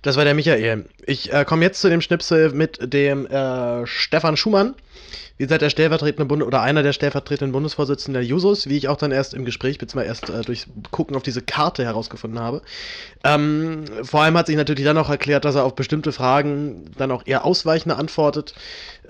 [0.01, 0.85] Das war der Michael.
[1.05, 4.75] Ich äh, komme jetzt zu dem Schnipsel mit dem äh, Stefan Schumann.
[5.37, 8.97] Wie gesagt, der stellvertretende Bund oder einer der stellvertretenden Bundesvorsitzenden der Jusos, wie ich auch
[8.97, 12.61] dann erst im Gespräch, beziehungsweise erst äh, durch Gucken auf diese Karte herausgefunden habe.
[13.23, 17.11] Ähm, vor allem hat sich natürlich dann auch erklärt, dass er auf bestimmte Fragen dann
[17.11, 18.53] auch eher ausweichender antwortet.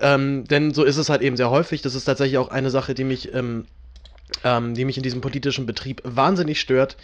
[0.00, 1.82] Ähm, denn so ist es halt eben sehr häufig.
[1.82, 3.66] Das ist tatsächlich auch eine Sache, die mich, ähm,
[4.42, 6.96] ähm die mich in diesem politischen Betrieb wahnsinnig stört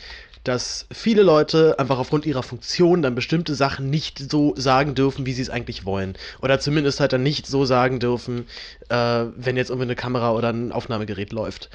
[0.45, 5.33] dass viele Leute einfach aufgrund ihrer Funktion dann bestimmte Sachen nicht so sagen dürfen, wie
[5.33, 6.15] sie es eigentlich wollen.
[6.41, 8.47] Oder zumindest halt dann nicht so sagen dürfen,
[8.89, 11.71] äh, wenn jetzt irgendwie eine Kamera oder ein Aufnahmegerät läuft.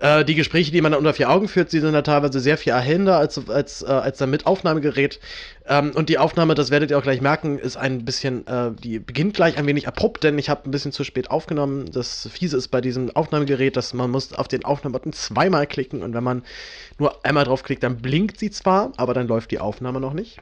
[0.00, 2.58] Äh, die Gespräche, die man dann unter vier Augen führt, die sind da teilweise sehr
[2.58, 5.18] viel erhellender als, als, äh, als dann mit Aufnahmegerät.
[5.70, 8.98] Ähm, und die Aufnahme, das werdet ihr auch gleich merken, ist ein bisschen, äh, die
[8.98, 11.88] beginnt gleich ein wenig abrupt, denn ich habe ein bisschen zu spät aufgenommen.
[11.92, 16.12] Das Fiese ist bei diesem Aufnahmegerät, dass man muss auf den Aufnahmebutton zweimal klicken und
[16.12, 16.42] wenn man
[16.98, 20.38] nur einmal draufklickt, dann blinkt sie zwar, aber dann läuft die Aufnahme noch nicht.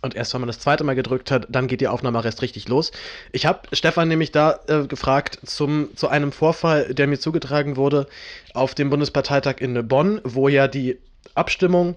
[0.00, 2.68] Und erst wenn man das zweite Mal gedrückt hat, dann geht die Aufnahme erst richtig
[2.68, 2.90] los.
[3.32, 8.06] Ich habe Stefan nämlich da äh, gefragt zum, zu einem Vorfall, der mir zugetragen wurde
[8.54, 10.98] auf dem Bundesparteitag in Bonn, wo ja die
[11.34, 11.96] Abstimmung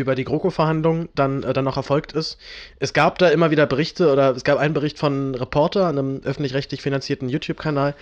[0.00, 2.38] über die GroKo-Verhandlungen dann, äh, dann noch erfolgt ist.
[2.78, 6.82] Es gab da immer wieder Berichte oder es gab einen Bericht von Reporter, einem öffentlich-rechtlich
[6.82, 7.94] finanzierten YouTube-Kanal,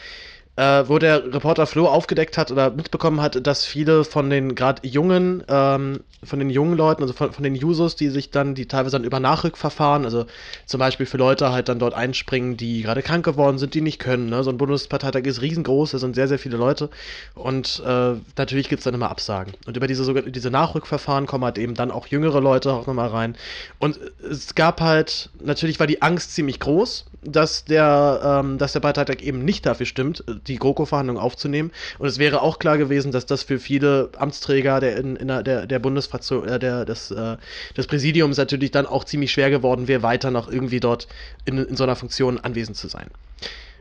[0.56, 4.86] äh, wo der Reporter Flo aufgedeckt hat oder mitbekommen hat, dass viele von den gerade
[4.88, 8.66] jungen, ähm, von den jungen Leuten, also von, von den Users, die sich dann, die
[8.66, 10.24] teilweise dann über Nachrückverfahren, also
[10.64, 13.98] zum Beispiel für Leute halt dann dort einspringen, die gerade krank geworden sind, die nicht
[13.98, 14.30] können.
[14.30, 14.42] Ne?
[14.42, 16.88] So ein Bundesparteitag ist riesengroß, da sind sehr, sehr viele Leute
[17.34, 19.52] und äh, natürlich gibt es dann immer Absagen.
[19.66, 23.36] Und über diese, diese Nachrückverfahren kommen halt eben dann auch jüngere Leute auch nochmal rein.
[23.78, 28.80] Und es gab halt, natürlich war die Angst ziemlich groß, dass der, ähm, dass der
[28.80, 31.70] Parteitag eben nicht dafür stimmt, die GroKo-Verhandlungen aufzunehmen.
[31.98, 35.66] Und es wäre auch klar gewesen, dass das für viele Amtsträger der, in, in der,
[35.66, 37.36] der Bundesfraktion, äh, der, des, äh,
[37.76, 41.08] des Präsidiums natürlich dann auch ziemlich schwer geworden wäre, weiter noch irgendwie dort
[41.44, 43.06] in, in so einer Funktion anwesend zu sein.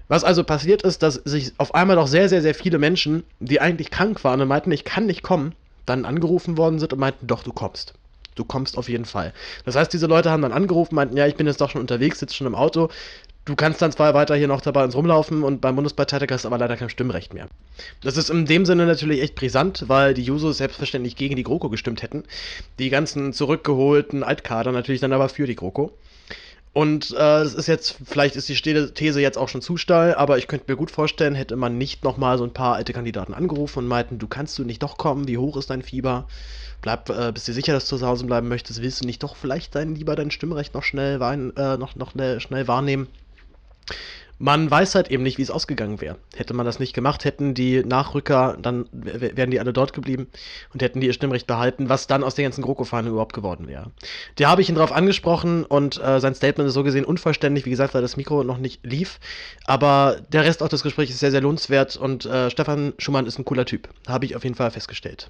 [0.08, 3.60] Was also passiert ist, dass sich auf einmal doch sehr, sehr, sehr viele Menschen, die
[3.60, 5.54] eigentlich krank waren und meinten, ich kann nicht kommen,
[5.86, 7.94] dann angerufen worden sind und meinten, doch, du kommst.
[8.36, 9.34] Du kommst auf jeden Fall.
[9.64, 12.20] Das heißt, diese Leute haben dann angerufen, meinten, ja, ich bin jetzt doch schon unterwegs,
[12.20, 12.90] sitze schon im Auto,
[13.46, 16.48] Du kannst dann zwar weiter hier noch dabei uns rumlaufen und beim Bundesparteitag hast du
[16.48, 17.48] aber leider kein Stimmrecht mehr.
[18.02, 21.70] Das ist in dem Sinne natürlich echt brisant, weil die Jusos selbstverständlich gegen die GroKo
[21.70, 22.24] gestimmt hätten.
[22.80, 25.94] Die ganzen zurückgeholten Altkader natürlich dann aber für die GroKo.
[26.74, 30.40] Und äh, das ist jetzt, vielleicht ist die These jetzt auch schon zu steil, aber
[30.40, 33.80] ich könnte mir gut vorstellen, hätte man nicht nochmal so ein paar alte Kandidaten angerufen
[33.80, 36.28] und meinten, du kannst du nicht doch kommen, wie hoch ist dein Fieber?
[36.82, 38.82] Bleib, äh, bist du sicher, dass du zu Hause bleiben möchtest?
[38.82, 42.68] Willst du nicht doch vielleicht dein, lieber dein Stimmrecht noch schnell, äh, noch, noch schnell
[42.68, 43.08] wahrnehmen?
[44.38, 46.18] Man weiß halt eben nicht, wie es ausgegangen wäre.
[46.36, 50.28] Hätte man das nicht gemacht, hätten die Nachrücker, dann wären die alle dort geblieben
[50.74, 53.92] und hätten die ihr Stimmrecht behalten, was dann aus der ganzen GroKo-Fahne überhaupt geworden wäre.
[54.36, 57.70] Da habe ich ihn drauf angesprochen und äh, sein Statement ist so gesehen unvollständig, wie
[57.70, 59.20] gesagt, weil das Mikro noch nicht lief.
[59.66, 63.40] Aber der Rest auch des Gesprächs ist sehr, sehr lohnenswert und äh, Stefan Schumann ist
[63.40, 63.88] ein cooler Typ.
[64.08, 65.30] Habe ich auf jeden Fall festgestellt.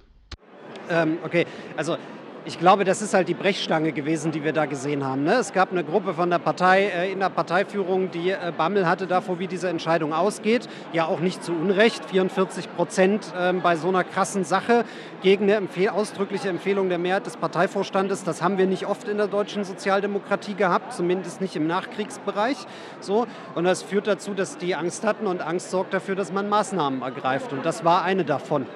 [0.89, 1.45] Ähm, okay,
[1.77, 1.97] also
[2.45, 5.23] ich glaube, das ist halt die Brechstange gewesen, die wir da gesehen haben.
[5.23, 5.33] Ne?
[5.33, 9.07] Es gab eine Gruppe von der Partei, äh, in der Parteiführung, die äh, Bammel hatte
[9.07, 10.69] davor, wie diese Entscheidung ausgeht.
[10.93, 12.05] Ja, auch nicht zu Unrecht.
[12.05, 14.85] 44 Prozent äh, bei so einer krassen Sache
[15.23, 18.23] gegen eine Empfehl ausdrückliche Empfehlung der Mehrheit des Parteivorstandes.
[18.23, 22.57] Das haben wir nicht oft in der deutschen Sozialdemokratie gehabt, zumindest nicht im Nachkriegsbereich.
[22.99, 23.25] So.
[23.55, 27.01] Und das führt dazu, dass die Angst hatten und Angst sorgt dafür, dass man Maßnahmen
[27.01, 27.53] ergreift.
[27.53, 28.67] Und das war eine davon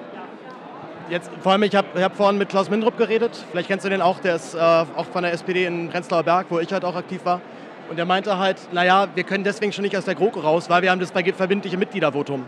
[1.10, 4.00] jetzt vor allem, ich habe hab vorhin mit Klaus Mindrup geredet, vielleicht kennst du den
[4.00, 6.96] auch, der ist äh, auch von der SPD in Prenzlauer Berg, wo ich halt auch
[6.96, 7.40] aktiv war.
[7.90, 10.82] Und der meinte halt, naja, wir können deswegen schon nicht aus der GroKo raus, weil
[10.82, 12.44] wir haben das verbindliche Mitgliedervotum.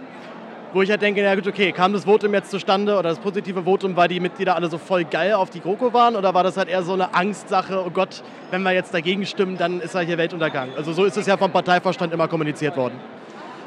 [0.73, 3.65] Wo ich halt denke, na gut, okay, kam das Votum jetzt zustande oder das positive
[3.65, 6.57] Votum, weil die Mitglieder alle so voll geil auf die GroKo waren oder war das
[6.57, 10.07] halt eher so eine Angstsache, oh Gott, wenn wir jetzt dagegen stimmen, dann ist halt
[10.07, 10.71] hier Weltuntergang.
[10.77, 12.99] Also so ist es ja vom Parteivorstand immer kommuniziert worden.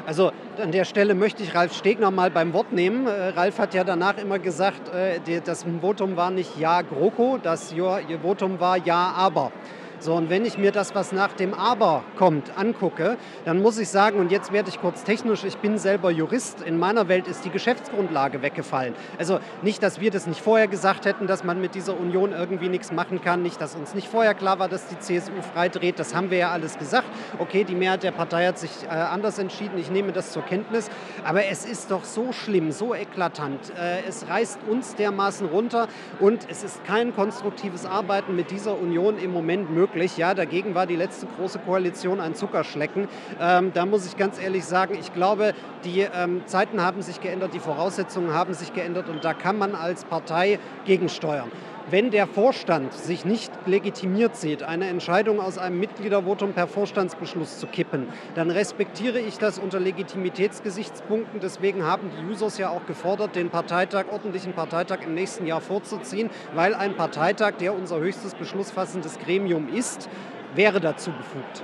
[0.06, 0.30] Also
[0.62, 3.08] an der Stelle möchte ich Ralf Stegner mal beim Wort nehmen.
[3.08, 7.74] Äh, Ralf hat ja danach immer gesagt, äh, das Votum war nicht Ja GroKo, das
[8.22, 9.50] Votum war Ja aber.
[9.98, 13.88] So, und wenn ich mir das, was nach dem Aber kommt, angucke, dann muss ich
[13.88, 17.44] sagen, und jetzt werde ich kurz technisch, ich bin selber Jurist, in meiner Welt ist
[17.44, 18.94] die Geschäftsgrundlage weggefallen.
[19.18, 22.68] Also nicht, dass wir das nicht vorher gesagt hätten, dass man mit dieser Union irgendwie
[22.68, 26.14] nichts machen kann, nicht, dass uns nicht vorher klar war, dass die CSU freidreht, das
[26.14, 27.06] haben wir ja alles gesagt.
[27.38, 30.90] Okay, die Mehrheit der Partei hat sich äh, anders entschieden, ich nehme das zur Kenntnis,
[31.24, 35.88] aber es ist doch so schlimm, so eklatant, äh, es reißt uns dermaßen runter.
[36.20, 40.16] Und es ist kein konstruktives Arbeiten mit dieser Union im Moment möglich möglich.
[40.16, 43.08] Ja, dagegen war die letzte große Koalition ein Zuckerschlecken.
[43.40, 47.54] Ähm, da muss ich ganz ehrlich sagen, ich glaube, die ähm, Zeiten haben sich geändert,
[47.54, 51.50] die Voraussetzungen haben sich geändert und da kann man als Partei gegensteuern.
[51.88, 57.66] Wenn der Vorstand sich nicht legitimiert sieht, eine Entscheidung aus einem Mitgliedervotum per Vorstandsbeschluss zu
[57.66, 61.40] kippen, dann respektiere ich das unter Legitimitätsgesichtspunkten.
[61.40, 66.30] Deswegen haben die Users ja auch gefordert, den Parteitag, ordentlichen Parteitag im nächsten Jahr vorzuziehen,
[66.54, 70.08] weil ein Parteitag, der unser höchstes beschlussfassendes Gremium ist,
[70.54, 71.62] wäre dazu befugt.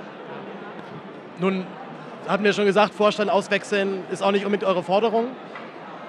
[1.39, 1.65] Nun
[2.27, 5.27] hatten wir schon gesagt, Vorstand auswechseln ist auch nicht unbedingt eure Forderung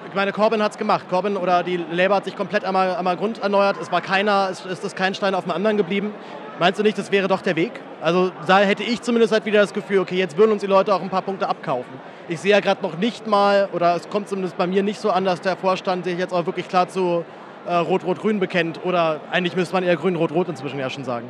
[0.07, 1.07] ich meine, Corbyn hat es gemacht.
[1.09, 3.77] Corbyn oder die Labour hat sich komplett einmal, einmal Grund erneuert.
[3.81, 6.13] Es war keiner, es ist kein Stein auf dem anderen geblieben.
[6.59, 7.71] Meinst du nicht, das wäre doch der Weg?
[8.01, 10.93] Also da hätte ich zumindest halt wieder das Gefühl, okay, jetzt würden uns die Leute
[10.95, 11.91] auch ein paar Punkte abkaufen.
[12.29, 15.11] Ich sehe ja gerade noch nicht mal, oder es kommt zumindest bei mir nicht so
[15.11, 17.25] an, dass der Vorstand sich jetzt auch wirklich klar zu
[17.67, 18.79] äh, Rot-Rot-Grün bekennt.
[18.85, 21.29] Oder eigentlich müsste man eher Grün-Rot-Rot inzwischen ja schon sagen.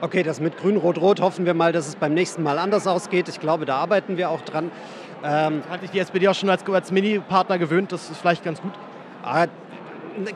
[0.00, 3.28] Okay, das mit Grün-Rot-Rot hoffen wir mal, dass es beim nächsten Mal anders ausgeht.
[3.28, 4.70] Ich glaube, da arbeiten wir auch dran.
[5.24, 8.60] Ähm, Hat sich die SPD auch schon als, als Mini-Partner gewöhnt, das ist vielleicht ganz
[8.60, 8.72] gut.
[9.22, 9.46] Ah,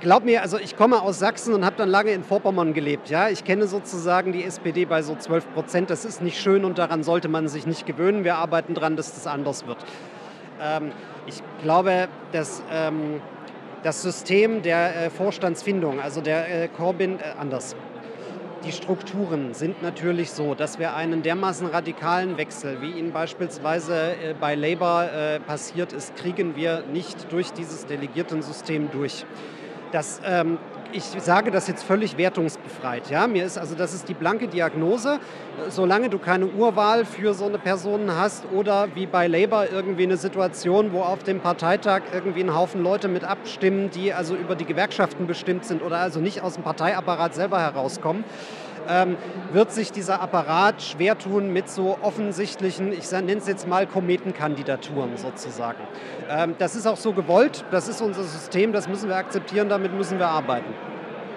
[0.01, 3.11] glaub mir, also ich komme aus Sachsen und habe dann lange in Vorpommern gelebt.
[3.11, 3.29] Ja?
[3.29, 5.91] Ich kenne sozusagen die SPD bei so 12 Prozent.
[5.91, 8.25] Das ist nicht schön und daran sollte man sich nicht gewöhnen.
[8.25, 9.79] Wir arbeiten daran, dass das anders wird.
[10.61, 10.91] Ähm,
[11.27, 13.21] ich glaube, dass ähm,
[13.83, 17.77] das System der äh, Vorstandsfindung, also der äh, Corbyn, äh, anders
[18.69, 24.35] die Strukturen sind natürlich so, dass wir einen dermaßen radikalen Wechsel, wie ihn beispielsweise äh,
[24.39, 29.25] bei Labour äh, passiert ist, kriegen wir nicht durch dieses Delegiertensystem durch.
[29.91, 30.59] Das ähm,
[30.93, 33.11] ich sage das jetzt völlig wertungsbefreit.
[33.11, 33.27] Ja?
[33.27, 35.19] Mir ist also, das ist die blanke Diagnose.
[35.69, 40.17] Solange du keine Urwahl für so eine Person hast oder wie bei Labour irgendwie eine
[40.17, 44.65] Situation, wo auf dem Parteitag irgendwie ein Haufen Leute mit abstimmen, die also über die
[44.65, 48.25] Gewerkschaften bestimmt sind oder also nicht aus dem Parteiapparat selber herauskommen,
[48.89, 49.17] ähm,
[49.53, 55.17] wird sich dieser Apparat schwer tun mit so offensichtlichen, ich nenne es jetzt mal Kometenkandidaturen
[55.17, 55.79] sozusagen.
[56.31, 59.93] Ähm, das ist auch so gewollt, das ist unser System, das müssen wir akzeptieren, damit
[59.93, 60.73] müssen wir arbeiten.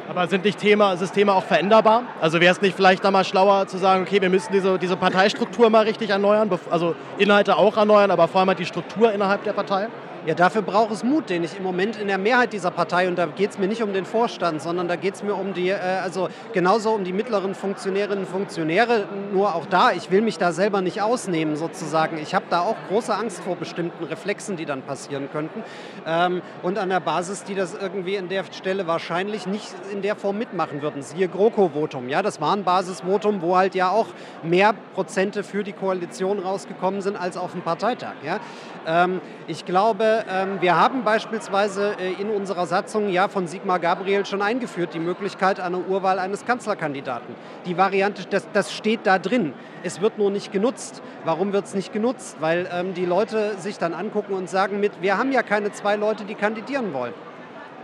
[0.10, 2.04] Aber sind nicht Thema, Systeme auch veränderbar?
[2.20, 4.98] Also wäre es nicht vielleicht da mal schlauer zu sagen, okay, wir müssen diese, diese
[4.98, 9.44] Parteistruktur mal richtig erneuern, also Inhalte auch erneuern, aber vor allem halt die Struktur innerhalb
[9.46, 9.88] der Partei?
[10.28, 13.18] Ja, dafür braucht es Mut, den ich im Moment in der Mehrheit dieser Partei, und
[13.18, 15.70] da geht es mir nicht um den Vorstand, sondern da geht es mir um die,
[15.70, 20.38] äh, also genauso um die mittleren Funktionärinnen und Funktionäre, nur auch da, ich will mich
[20.38, 22.20] da selber nicht ausnehmen sozusagen.
[22.20, 25.64] Ich habe da auch große Angst vor bestimmten Reflexen, die dann passieren könnten.
[26.06, 30.16] Ähm, und an der Basis, die das irgendwie in der Stelle wahrscheinlich nicht in der
[30.16, 31.02] Form mitmachen würden.
[31.02, 34.06] Siehe GroKo-Votum, ja, das war ein Basisvotum, wo halt ja auch
[34.44, 38.14] mehr Prozente für die Koalition rausgekommen sind als auf dem Parteitag.
[38.24, 38.40] Ja.
[38.86, 44.26] Ähm, ich glaube, ähm, wir haben beispielsweise äh, in unserer Satzung ja von Sigmar Gabriel
[44.26, 47.36] schon eingeführt, die Möglichkeit einer Urwahl eines Kanzlerkandidaten.
[47.66, 49.54] Die Variante, das, das steht da drin.
[49.84, 51.02] Es wird nur nicht genutzt.
[51.26, 52.38] Warum wird es nicht genutzt?
[52.40, 55.96] Weil ähm, die Leute sich dann angucken und sagen mit, wir haben ja keine zwei
[55.96, 57.14] Leute, die kandidieren wollen.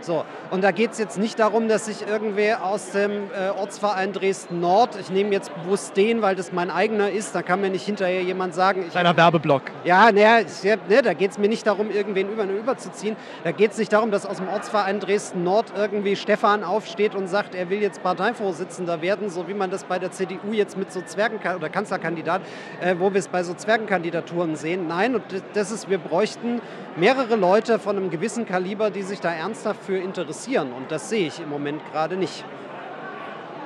[0.00, 4.12] So, und da geht es jetzt nicht darum, dass sich irgendwer aus dem äh, Ortsverein
[4.12, 7.84] Dresden-Nord, ich nehme jetzt bewusst den, weil das mein eigener ist, da kann mir nicht
[7.84, 8.84] hinterher jemand sagen...
[8.86, 9.62] Ich, Kleiner Werbeblock.
[9.84, 10.44] Ja, ne,
[10.88, 13.16] ne, da geht es mir nicht darum, irgendwen über und überzuziehen.
[13.44, 17.54] Da geht es nicht darum, dass aus dem Ortsverein Dresden-Nord irgendwie Stefan aufsteht und sagt,
[17.54, 21.00] er will jetzt Parteivorsitzender werden, so wie man das bei der CDU jetzt mit so
[21.02, 22.42] Zwergen- oder Kanzlerkandidat,
[22.80, 24.86] äh, wo wir es bei so Zwergenkandidaturen sehen.
[24.86, 25.24] Nein, und
[25.54, 26.60] das ist, wir bräuchten
[26.96, 30.74] mehrere Leute von einem gewissen Kaliber, die sich da ernsthaft für interessieren.
[30.74, 32.44] Und das sehe ich im Moment gerade nicht.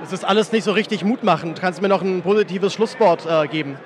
[0.05, 1.61] Es ist alles nicht so richtig mutmachend.
[1.61, 3.77] Kannst du mir noch ein positives Schlusswort äh, geben?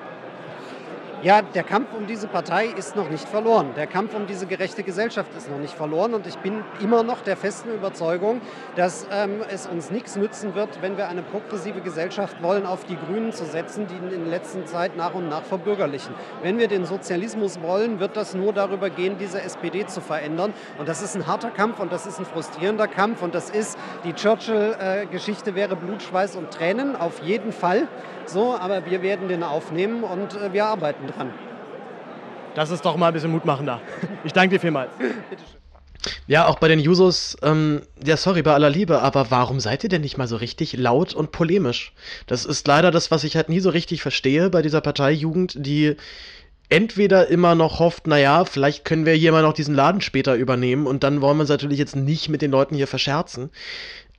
[1.27, 3.73] Ja, der Kampf um diese Partei ist noch nicht verloren.
[3.75, 6.15] Der Kampf um diese gerechte Gesellschaft ist noch nicht verloren.
[6.15, 8.41] Und ich bin immer noch der festen Überzeugung,
[8.77, 12.97] dass ähm, es uns nichts nützen wird, wenn wir eine progressive Gesellschaft wollen, auf die
[12.97, 16.15] Grünen zu setzen, die in der letzten Zeit nach und nach verbürgerlichen.
[16.45, 20.55] Wenn wir den Sozialismus wollen, wird das nur darüber gehen, diese SPD zu verändern.
[20.79, 23.23] Und das ist ein harter Kampf und das ist ein frustrierender Kampf.
[23.23, 27.89] Und das ist, die Churchill-Geschichte wäre Blut, Schweiß und Tränen, auf jeden Fall.
[28.27, 31.33] So, aber wir werden den aufnehmen und äh, wir arbeiten dran.
[32.55, 33.81] Das ist doch mal ein bisschen mutmachender.
[34.25, 34.91] Ich danke dir vielmals.
[34.99, 35.61] Bitteschön.
[36.27, 39.91] Ja, auch bei den Jusos, ähm, ja, sorry, bei aller Liebe, aber warum seid ihr
[39.91, 41.93] denn nicht mal so richtig laut und polemisch?
[42.27, 45.97] Das ist leider das, was ich halt nie so richtig verstehe bei dieser Parteijugend, die
[46.69, 50.87] entweder immer noch hofft, naja, vielleicht können wir hier mal noch diesen Laden später übernehmen
[50.87, 53.51] und dann wollen wir uns natürlich jetzt nicht mit den Leuten hier verscherzen.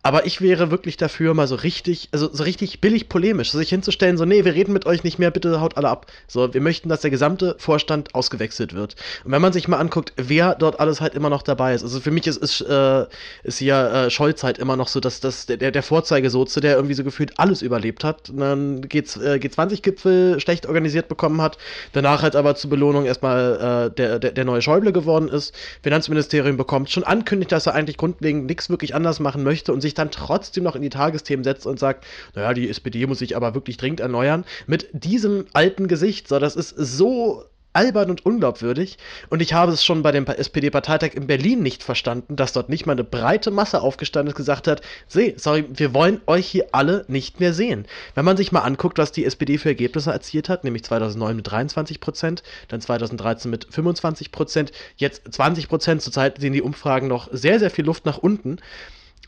[0.03, 4.17] Aber ich wäre wirklich dafür, mal so richtig, also so richtig billig polemisch, sich hinzustellen,
[4.17, 6.05] so, nee, wir reden mit euch nicht mehr, bitte haut alle ab.
[6.27, 8.95] So, wir möchten, dass der gesamte Vorstand ausgewechselt wird.
[9.25, 11.99] Und wenn man sich mal anguckt, wer dort alles halt immer noch dabei ist, also
[11.99, 13.05] für mich ist, ist, äh,
[13.43, 16.95] ist hier äh, Scholz halt immer noch so, dass das der, der Vorzeigesoze, der irgendwie
[16.95, 21.57] so gefühlt alles überlebt hat, und dann geht's, äh, G20-Gipfel schlecht organisiert bekommen hat,
[21.91, 26.55] danach halt aber zur Belohnung erstmal äh, der, der, der neue Schäuble geworden ist, Finanzministerium
[26.55, 29.93] bekommt, schon ankündigt, dass er eigentlich grundlegend nichts wirklich anders machen möchte und sich sich
[29.93, 33.55] dann trotzdem noch in die Tagesthemen setzt und sagt, naja, die SPD muss sich aber
[33.55, 36.27] wirklich dringend erneuern, mit diesem alten Gesicht.
[36.27, 37.45] So, das ist so
[37.77, 38.97] albern und unglaubwürdig.
[39.29, 42.88] Und ich habe es schon bei dem SPD-Parteitag in Berlin nicht verstanden, dass dort nicht
[42.88, 47.05] mal eine breite Masse aufgestanden ist gesagt hat, seh, sorry, wir wollen euch hier alle
[47.07, 47.85] nicht mehr sehen.
[48.15, 51.51] Wenn man sich mal anguckt, was die SPD für Ergebnisse erzielt hat, nämlich 2009 mit
[51.51, 57.29] 23 Prozent, dann 2013 mit 25 Prozent, jetzt 20 Prozent, zurzeit sehen die Umfragen noch
[57.31, 58.57] sehr, sehr viel Luft nach unten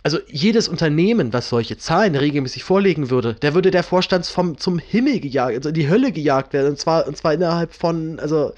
[0.04, 4.80] also jedes Unternehmen, was solche Zahlen regelmäßig vorlegen würde, der würde der Vorstand vom, zum
[4.80, 6.70] Himmel gejagt, also in die Hölle gejagt werden.
[6.70, 8.54] Und zwar, und zwar innerhalb von, also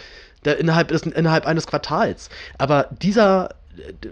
[0.45, 2.29] der, innerhalb, innerhalb eines Quartals.
[2.57, 3.55] Aber dieser,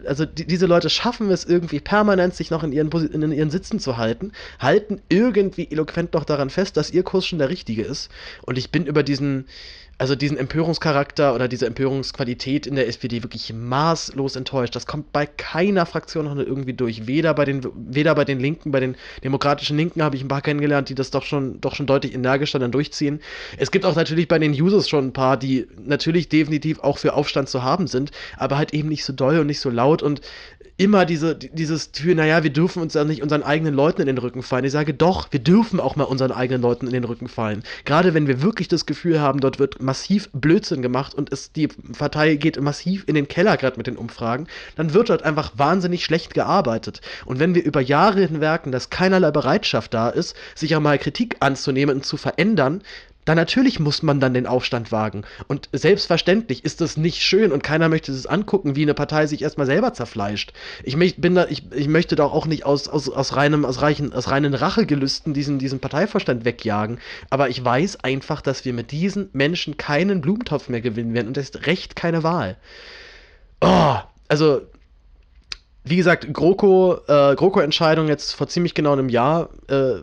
[0.06, 3.80] also die, diese Leute schaffen es irgendwie permanent, sich noch in ihren, in ihren Sitzen
[3.80, 8.10] zu halten, halten irgendwie eloquent noch daran fest, dass ihr Kurs schon der richtige ist.
[8.42, 9.46] Und ich bin über diesen,
[10.00, 14.74] also diesen Empörungscharakter oder diese Empörungsqualität in der SPD wirklich maßlos enttäuscht.
[14.76, 17.06] Das kommt bei keiner Fraktion noch irgendwie durch.
[17.06, 18.96] Weder bei den, weder bei den Linken, bei den
[19.26, 22.60] demokratischen Linken habe ich ein paar kennengelernt, die das doch schon, doch schon deutlich energischer
[22.60, 23.20] dann durchziehen.
[23.58, 27.14] Es gibt auch natürlich bei den Users schon ein paar, die natürlich definitiv auch für
[27.14, 30.22] Aufstand zu haben sind, aber halt eben nicht so doll und nicht so laut und
[30.80, 34.18] immer diese, dieses Gefühl, naja, wir dürfen uns ja nicht unseren eigenen Leuten in den
[34.18, 34.64] Rücken fallen.
[34.64, 37.64] Ich sage doch, wir dürfen auch mal unseren eigenen Leuten in den Rücken fallen.
[37.84, 41.68] Gerade wenn wir wirklich das Gefühl haben, dort wird massiv Blödsinn gemacht und es, die
[41.68, 46.06] Partei geht massiv in den Keller gerade mit den Umfragen, dann wird dort einfach wahnsinnig
[46.06, 47.02] schlecht gearbeitet.
[47.26, 51.36] Und wenn wir über Jahre hinwerken, dass keinerlei Bereitschaft da ist, sich auch mal Kritik
[51.42, 52.84] anzunehmen und zu verändern,
[53.30, 55.24] dann natürlich muss man dann den Aufstand wagen.
[55.48, 59.44] Und selbstverständlich ist das nicht schön und keiner möchte es angucken, wie eine Partei sich
[59.44, 60.52] erstmal selber zerfleischt.
[60.84, 64.14] Ich, bin da, ich, ich möchte da auch nicht aus, aus, aus, reinem, aus, reichen,
[64.14, 66.98] aus reinen Rachegelüsten diesen, diesen Parteivorstand wegjagen.
[67.30, 71.38] Aber ich weiß einfach, dass wir mit diesen Menschen keinen Blumentopf mehr gewinnen werden und
[71.38, 72.58] das ist recht keine Wahl.
[73.62, 74.62] Oh, also
[75.84, 80.00] wie gesagt, GroKo, äh, GroKo-Entscheidung jetzt vor ziemlich genau einem Jahr, äh,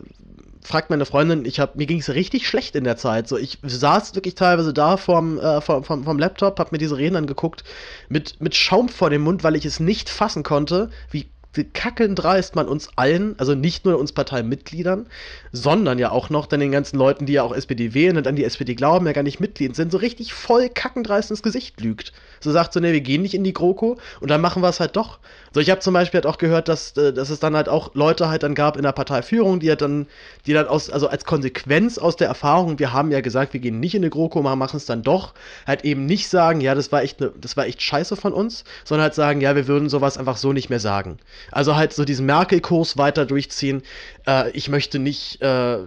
[0.67, 3.29] fragt meine Freundin, ich hab, mir ging es richtig schlecht in der Zeit.
[3.29, 6.97] So, ich saß wirklich teilweise da vorm, äh, vom, vom, vom Laptop, hab mir diese
[6.97, 7.63] Reden angeguckt,
[8.09, 11.29] mit, mit Schaum vor dem Mund, weil ich es nicht fassen konnte, wie
[11.63, 15.07] kackendreist man uns allen, also nicht nur uns Parteimitgliedern,
[15.51, 18.35] sondern ja auch noch dann den ganzen Leuten, die ja auch SPD wählen und an
[18.35, 22.13] die SPD glauben, ja gar nicht Mitglied sind, so richtig voll kackendreist ins Gesicht lügt.
[22.39, 24.79] So sagt so, ne, wir gehen nicht in die GroKo und dann machen wir es
[24.79, 25.19] halt doch.
[25.53, 27.95] So, ich habe zum Beispiel halt auch gehört, dass, äh, dass es dann halt auch
[27.95, 30.07] Leute halt dann gab in der Parteiführung, die halt dann,
[30.45, 33.79] die dann aus, also als Konsequenz aus der Erfahrung, wir haben ja gesagt, wir gehen
[33.79, 35.33] nicht in die GroKo, machen es dann doch,
[35.65, 38.63] halt eben nicht sagen, ja, das war echt ne, das war echt scheiße von uns,
[38.85, 41.17] sondern halt sagen, ja, wir würden sowas einfach so nicht mehr sagen.
[41.51, 43.81] Also halt so diesen Merkel-Kurs weiter durchziehen.
[44.27, 45.79] Äh, ich möchte nicht, äh,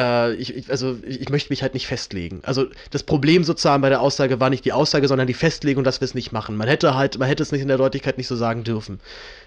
[0.00, 2.40] äh, ich, also ich, möchte mich halt nicht festlegen.
[2.42, 6.00] Also das Problem sozusagen bei der Aussage war nicht die Aussage, sondern die Festlegung, dass
[6.00, 6.56] wir es nicht machen.
[6.56, 9.00] Man hätte halt, man hätte es nicht in der Deutlichkeit nicht so sagen dürfen.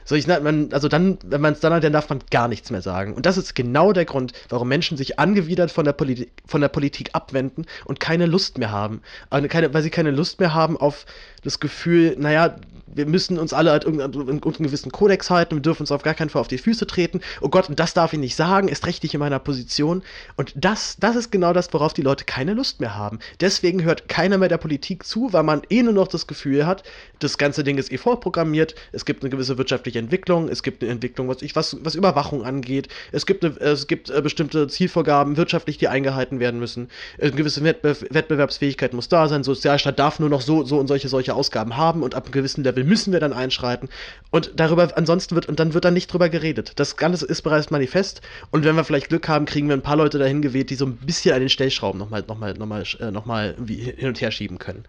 [0.05, 2.69] So, ich, man, also dann, wenn man es dann hat, dann darf man gar nichts
[2.69, 3.13] mehr sagen.
[3.13, 6.69] Und das ist genau der Grund, warum Menschen sich angewidert von der, Politik, von der
[6.69, 9.01] Politik abwenden und keine Lust mehr haben.
[9.29, 11.05] Also keine, weil sie keine Lust mehr haben auf
[11.43, 12.55] das Gefühl, naja,
[12.95, 16.29] wir müssen uns alle halt irgendeinen, gewissen Kodex halten, wir dürfen uns auf gar keinen
[16.29, 17.21] Fall auf die Füße treten.
[17.41, 20.03] Oh Gott, das darf ich nicht sagen, ist rechtlich in meiner Position.
[20.35, 23.19] Und das, das ist genau das, worauf die Leute keine Lust mehr haben.
[23.41, 26.83] Deswegen hört keiner mehr der Politik zu, weil man eh nur noch das Gefühl hat,
[27.19, 30.91] das ganze Ding ist eh vorprogrammiert, es gibt eine gewisse wirtschaftliche Entwicklung, es gibt eine
[30.91, 35.37] Entwicklung, was, ich, was, was Überwachung angeht, es gibt, eine, es gibt äh, bestimmte Zielvorgaben
[35.37, 36.89] wirtschaftlich, die eingehalten werden müssen,
[37.19, 41.09] eine gewisse Wettbe Wettbewerbsfähigkeit muss da sein, Sozialstaat darf nur noch so, so und solche,
[41.09, 42.03] solche Ausgaben haben.
[42.03, 43.89] Und ab einem gewissen Level müssen wir dann einschreiten
[44.31, 46.73] und darüber, ansonsten wird, und dann wird dann nicht drüber geredet.
[46.77, 48.21] Das Ganze ist bereits manifest
[48.51, 50.85] und wenn wir vielleicht Glück haben, kriegen wir ein paar Leute dahin geweht, die so
[50.85, 54.85] ein bisschen an den Stellschrauben nochmal, nochmal, nochmal, äh, nochmal hin und her schieben können.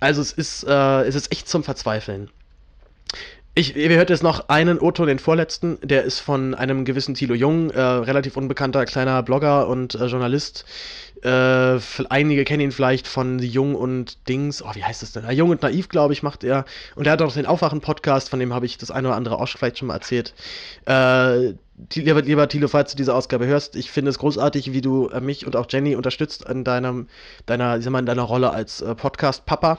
[0.00, 2.30] Also es ist, äh, es ist echt zum Verzweifeln.
[3.56, 7.34] Ich, ihr hört jetzt noch einen Otto, den vorletzten, der ist von einem gewissen Thilo
[7.34, 10.64] Jung, äh, relativ unbekannter kleiner Blogger und äh, Journalist.
[11.22, 11.78] Äh,
[12.08, 15.30] einige kennen ihn vielleicht von Jung und Dings, oh, wie heißt das denn?
[15.30, 16.64] Jung und Naiv, glaube ich, macht er.
[16.96, 19.46] Und er hat auch den Aufwachen-Podcast, von dem habe ich das eine oder andere auch
[19.46, 20.34] vielleicht schon mal erzählt.
[20.88, 21.54] Äh,
[21.94, 25.20] lieber, lieber Thilo, falls du diese Ausgabe hörst, ich finde es großartig, wie du äh,
[25.20, 27.06] mich und auch Jenny unterstützt in deinem,
[27.46, 29.78] deiner, ich sag mal, in deiner Rolle als äh, Podcast-Papa.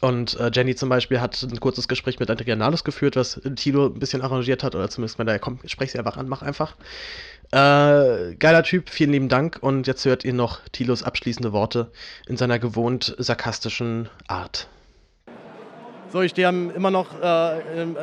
[0.00, 3.86] Und äh, Jenny zum Beispiel hat ein kurzes Gespräch mit Andrea Nahles geführt, was Tilo
[3.86, 6.76] ein bisschen arrangiert hat, oder zumindest mal da, komm, sprech sie einfach an, mach einfach.
[7.52, 9.58] Äh, geiler Typ, vielen lieben Dank.
[9.60, 11.90] Und jetzt hört ihr noch Tilos abschließende Worte
[12.26, 14.68] in seiner gewohnt sarkastischen Art.
[16.12, 17.96] So, ich stehe immer noch äh, im,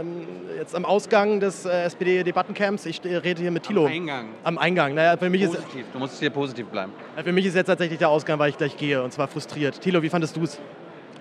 [0.57, 2.85] jetzt am Ausgang des äh, SPD-Debattencamps.
[2.85, 3.85] Ich rede hier mit Thilo.
[3.85, 4.29] Am Eingang.
[4.43, 4.93] Am Eingang.
[4.93, 5.81] Naja, für mich positiv.
[5.81, 6.91] Ist, du musst hier positiv bleiben.
[7.23, 9.79] Für mich ist jetzt tatsächlich der Ausgang, weil ich gleich gehe und zwar frustriert.
[9.79, 10.59] Thilo, wie fandest du es?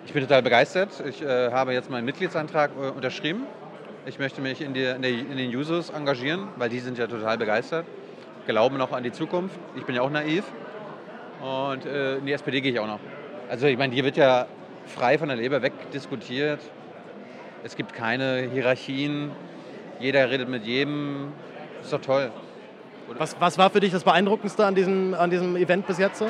[0.05, 0.91] Ich bin total begeistert.
[1.09, 3.47] Ich äh, habe jetzt meinen Mitgliedsantrag äh, unterschrieben
[4.05, 7.07] Ich möchte mich in, die, in, die, in den Users engagieren, weil die sind ja
[7.07, 7.87] total begeistert,
[8.47, 9.57] glauben noch an die Zukunft.
[9.77, 10.45] Ich bin ja auch naiv.
[11.41, 12.99] Und äh, in die SPD gehe ich auch noch.
[13.49, 14.47] Also ich meine, hier wird ja
[14.87, 16.61] frei von der Leber weg diskutiert.
[17.63, 19.31] Es gibt keine Hierarchien.
[20.01, 21.33] Jeder redet mit jedem.
[21.81, 22.33] Ist doch toll.
[23.19, 26.27] Was, was war für dich das Beeindruckendste an diesem, an diesem Event bis jetzt so?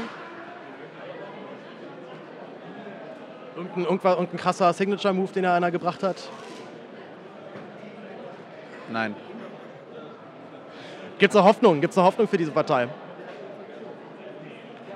[3.57, 6.17] Irgendein, irgendwas- irgendein krasser Signature-Move, den er einer gebracht hat?
[8.91, 9.15] Nein.
[11.19, 11.81] Gibt es eine Hoffnung?
[11.81, 12.89] Gibt es eine Hoffnung für diese Partei?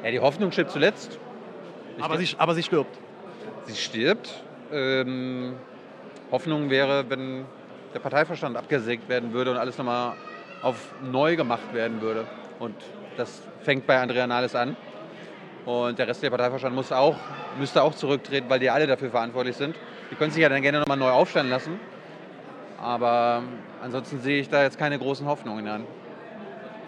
[0.03, 1.19] Ja, die Hoffnung stirbt zuletzt.
[1.97, 2.97] Ich Aber sie, aber sie stirbt.
[3.67, 4.43] sie stirbt.
[4.73, 5.55] Ähm,
[6.31, 7.45] Hoffnung wäre, wenn
[7.95, 10.15] der Parteiverstand abgesägt werden würde und alles nochmal
[10.63, 12.27] auf neu gemacht werden würde.
[12.59, 12.75] Und
[13.17, 14.77] das fängt bei Andrea Nahles an.
[15.67, 17.17] Und der Rest der Parteiverstand muss auch,
[17.59, 19.75] müsste auch zurücktreten, weil die alle dafür verantwortlich sind.
[20.11, 21.81] Die können sich ja dann gerne nochmal neu aufstellen lassen.
[22.81, 23.43] Aber
[23.83, 25.85] ansonsten sehe ich da jetzt keine großen Hoffnungen an.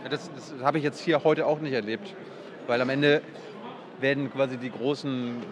[0.09, 2.15] Das, das habe ich jetzt hier heute auch nicht erlebt.
[2.69, 3.21] Weil am Ende
[4.01, 5.43] werden quasi die großen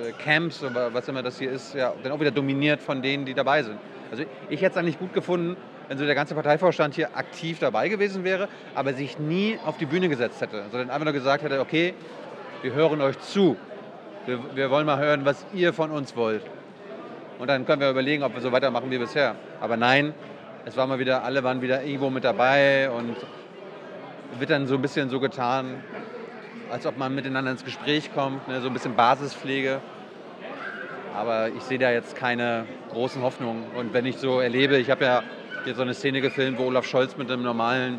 [0.00, 3.26] äh, Camps oder was immer das hier ist, ja dann auch wieder dominiert von denen,
[3.26, 3.78] die dabei sind.
[4.10, 5.56] Also ich hätte es eigentlich gut gefunden,
[5.88, 9.84] wenn so der ganze Parteivorstand hier aktiv dabei gewesen wäre, aber sich nie auf die
[9.84, 11.92] Bühne gesetzt hätte, sondern einfach nur gesagt hätte, okay,
[12.62, 13.56] wir hören euch zu.
[14.26, 16.42] Wir, wir wollen mal hören, was ihr von uns wollt.
[17.38, 19.34] Und dann können wir überlegen, ob wir so weitermachen wie bisher.
[19.60, 20.14] Aber nein,
[20.64, 23.16] es war mal wieder, alle waren wieder irgendwo mit dabei und
[24.38, 25.82] wird dann so ein bisschen so getan,
[26.70, 28.60] als ob man miteinander ins Gespräch kommt, ne?
[28.60, 29.80] so ein bisschen Basispflege.
[31.16, 33.64] Aber ich sehe da jetzt keine großen Hoffnungen.
[33.76, 35.22] Und wenn ich so erlebe, ich habe ja
[35.64, 37.98] hier so eine Szene gefilmt, wo Olaf Scholz mit einem normalen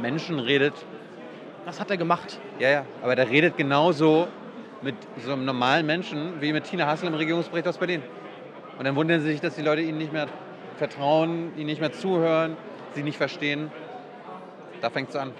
[0.00, 0.74] Menschen redet.
[1.64, 2.40] Was hat er gemacht?
[2.58, 4.28] Ja, ja, aber der redet genauso
[4.82, 4.94] mit
[5.24, 8.02] so einem normalen Menschen wie mit Tina Hassel im Regierungsbericht aus Berlin.
[8.78, 10.26] Und dann wundern sie sich, dass die Leute ihnen nicht mehr
[10.78, 12.56] vertrauen, ihnen nicht mehr zuhören,
[12.94, 13.70] sie nicht verstehen.
[14.80, 15.32] Da fängt es an.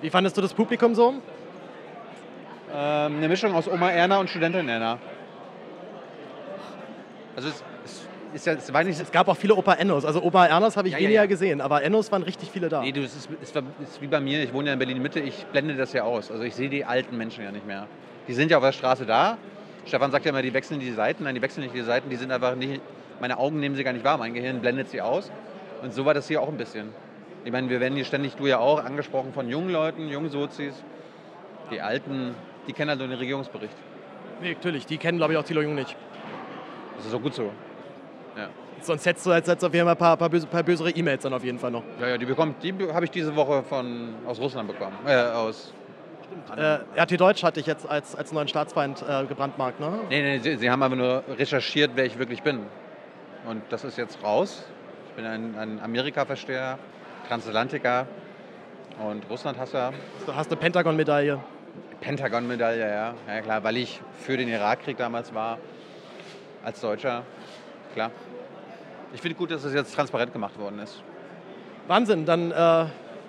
[0.00, 1.14] Wie fandest du das Publikum so?
[2.72, 4.98] Ähm, eine Mischung aus Oma Erna und Studentin Erna.
[7.34, 10.04] Also es, es ist ja, es war nicht, Es gab auch viele Opa Ennos.
[10.04, 11.26] Also Opa Ernst habe ich Ja, ja, weniger ja.
[11.26, 12.82] gesehen, aber Ennos waren richtig viele da.
[12.82, 14.78] Nee, du, es ist, es war- es ist wie bei mir, ich wohne ja in
[14.78, 16.30] Berlin-Mitte, ich blende das ja aus.
[16.30, 17.86] Also ich sehe die alten Menschen ja nicht mehr.
[18.28, 19.38] Die sind ja auf der Straße da.
[19.86, 21.24] Stefan sagt ja immer, die wechseln die Seiten.
[21.24, 22.80] Nein, die wechseln nicht die Seiten, die sind einfach nicht,
[23.20, 25.30] meine Augen nehmen sie gar nicht wahr, mein Gehirn blendet sie aus.
[25.82, 26.88] Und so war das hier auch ein bisschen.
[27.44, 30.74] Ich meine, wir werden hier ständig, du ja auch, angesprochen von jungen Leuten, jungen Sozis.
[31.70, 32.34] Die Alten,
[32.66, 33.76] die kennen halt nur den Regierungsbericht.
[34.42, 34.86] Nee, natürlich.
[34.86, 35.94] Die kennen, glaube ich, auch Thilo Jung nicht.
[36.96, 37.50] Das ist auch gut so.
[38.36, 38.48] Ja.
[38.80, 41.22] Sonst hättest du jetzt, jetzt auf jeden Fall ein paar, paar, böse, paar bösere E-Mails
[41.22, 41.82] dann auf jeden Fall noch.
[42.00, 44.96] Ja, ja, die bekommt, die habe ich diese Woche von, aus Russland bekommen.
[45.06, 45.72] Äh, aus.
[46.56, 50.00] Äh, RT Deutsch hatte ich jetzt als, als neuen Staatsfeind äh, gebrandmarkt, ne?
[50.10, 52.60] Nee, nee, sie, sie haben aber nur recherchiert, wer ich wirklich bin.
[53.48, 54.64] Und das ist jetzt raus.
[55.08, 56.78] Ich bin ein, ein Amerika-Versteher,
[57.28, 58.06] Transatlantiker
[59.08, 59.92] und Russland-Hasser.
[60.26, 61.40] Du hast eine Pentagon-Medaille.
[62.00, 63.14] Pentagon-Medaille, ja.
[63.26, 65.58] Ja, klar, weil ich für den Irakkrieg damals war,
[66.64, 67.22] als Deutscher.
[67.96, 68.10] Klar.
[69.14, 71.02] Ich finde gut, dass das jetzt transparent gemacht worden ist.
[71.88, 72.54] Wahnsinn, dann, äh,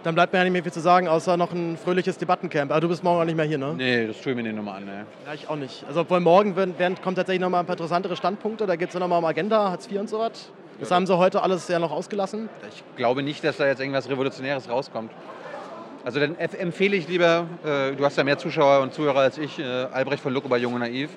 [0.03, 2.69] dann bleibt mir ja nicht mehr viel zu sagen, außer noch ein fröhliches Debattencamp.
[2.71, 3.75] Aber du bist morgen auch nicht mehr hier, ne?
[3.77, 4.85] Nee, das tue ich mir nicht nochmal an.
[4.85, 5.05] Ne.
[5.25, 5.85] Ja, ich auch nicht.
[5.87, 8.65] Also obwohl morgen werden, werden, kommen tatsächlich noch mal ein paar interessantere Standpunkte.
[8.65, 10.51] Da geht es ja noch mal um Agenda, Hartz IV und so was.
[10.81, 12.49] Das haben sie heute alles ja noch ausgelassen.
[12.69, 15.11] Ich glaube nicht, dass da jetzt irgendwas Revolutionäres rauskommt.
[16.03, 19.37] Also dann empf- empfehle ich lieber, äh, du hast ja mehr Zuschauer und Zuhörer als
[19.37, 21.09] ich, äh, Albrecht von Lucke bei Jung und Naiv.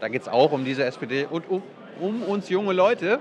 [0.00, 1.62] Da geht es auch um diese SPD und um,
[2.00, 3.18] um uns junge Leute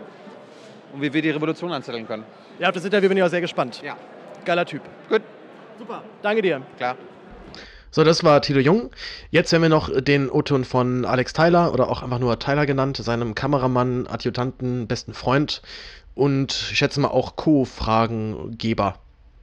[0.93, 2.23] und wie wir die Revolution anzetteln können.
[2.59, 3.81] Ja, auf das Interview bin ich auch sehr gespannt.
[3.83, 3.97] Ja.
[4.45, 4.81] Geiler Typ.
[5.09, 5.21] Gut,
[5.77, 6.03] Super.
[6.21, 6.61] Danke dir.
[6.77, 6.95] klar.
[7.91, 8.91] So, das war Tilo Jung.
[9.31, 12.97] Jetzt haben wir noch den O-Ton von Alex Tyler oder auch einfach nur Tyler genannt,
[12.97, 15.61] seinem Kameramann, Adjutanten, besten Freund
[16.13, 18.95] und ich schätze mal auch Co-Fragengeber.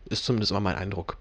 [0.06, 1.16] Ist zumindest immer mein Eindruck.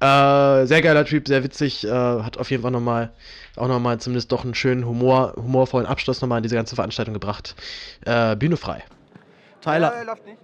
[0.00, 3.12] Äh, sehr geiler Typ, sehr witzig, äh, hat auf jeden Fall nochmal,
[3.56, 7.56] auch nochmal zumindest doch einen schönen Humor, humorvollen Abschluss nochmal in diese ganze Veranstaltung gebracht.
[8.04, 8.84] Äh, Bühne frei.
[9.60, 10.04] Tyler.
[10.04, 10.38] läuft nicht.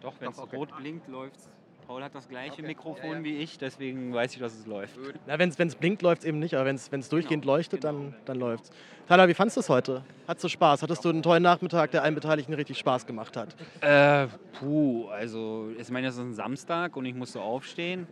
[0.00, 0.56] Doch, wenn es okay.
[0.56, 1.48] rot blinkt, läuft's.
[1.90, 4.96] Paul hat das gleiche Mikrofon wie ich, deswegen weiß ich, dass es läuft.
[5.26, 8.38] Na, wenn es blinkt, läuft es eben nicht, aber wenn es durchgehend leuchtet, dann, dann
[8.38, 8.70] läuft es.
[9.08, 10.04] Tyler, wie fandest du es heute?
[10.28, 10.84] Hattest du Spaß?
[10.84, 13.56] Hattest du einen tollen Nachmittag, der allen Beteiligten richtig Spaß gemacht hat?
[13.80, 14.28] Äh,
[14.60, 18.06] puh, also ich meine, es ist ein Samstag und ich musste aufstehen.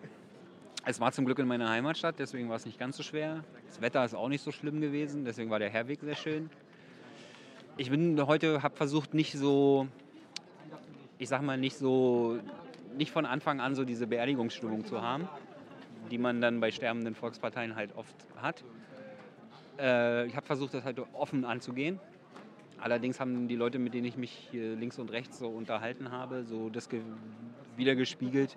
[0.85, 3.45] Es war zum Glück in meiner Heimatstadt, deswegen war es nicht ganz so schwer.
[3.67, 6.51] Das Wetter ist auch nicht so schlimm gewesen, deswegen war der Herweg sehr schön.
[7.77, 9.87] Ich bin heute, habe versucht, nicht so,
[11.19, 12.39] ich sag mal, nicht so,
[12.97, 15.29] nicht von Anfang an so diese Beerdigungsstimmung zu haben,
[16.11, 18.65] die man dann bei sterbenden Volksparteien halt oft hat.
[19.79, 22.01] Äh, ich habe versucht, das halt offen anzugehen
[22.81, 26.69] Allerdings haben die Leute, mit denen ich mich links und rechts so unterhalten habe, so
[26.71, 27.01] das ge
[27.77, 28.57] wiedergespiegelt.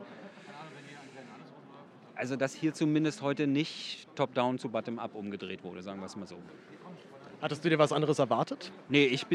[2.21, 6.27] Also, dass hier zumindest heute nicht top-down zu bottom-up umgedreht wurde, sagen wir es mal
[6.27, 6.35] so.
[7.41, 8.71] Hattest du dir was anderes erwartet?
[8.89, 9.25] Nee, ich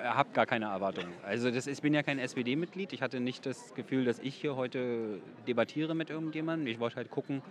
[0.00, 1.12] habe gar keine Erwartungen.
[1.24, 2.92] Also das, ich bin ja kein SPD-Mitglied.
[2.92, 5.18] Ich hatte nicht das Gefühl, dass ich hier heute
[5.48, 6.68] debattiere mit irgendjemandem.
[6.68, 7.42] Ich wollte halt gucken,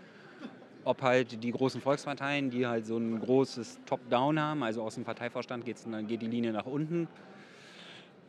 [0.86, 5.04] ob halt die großen Volksparteien, die halt so ein großes Top-Down haben, also aus dem
[5.04, 7.10] Parteivorstand geht's, dann geht die Linie nach unten,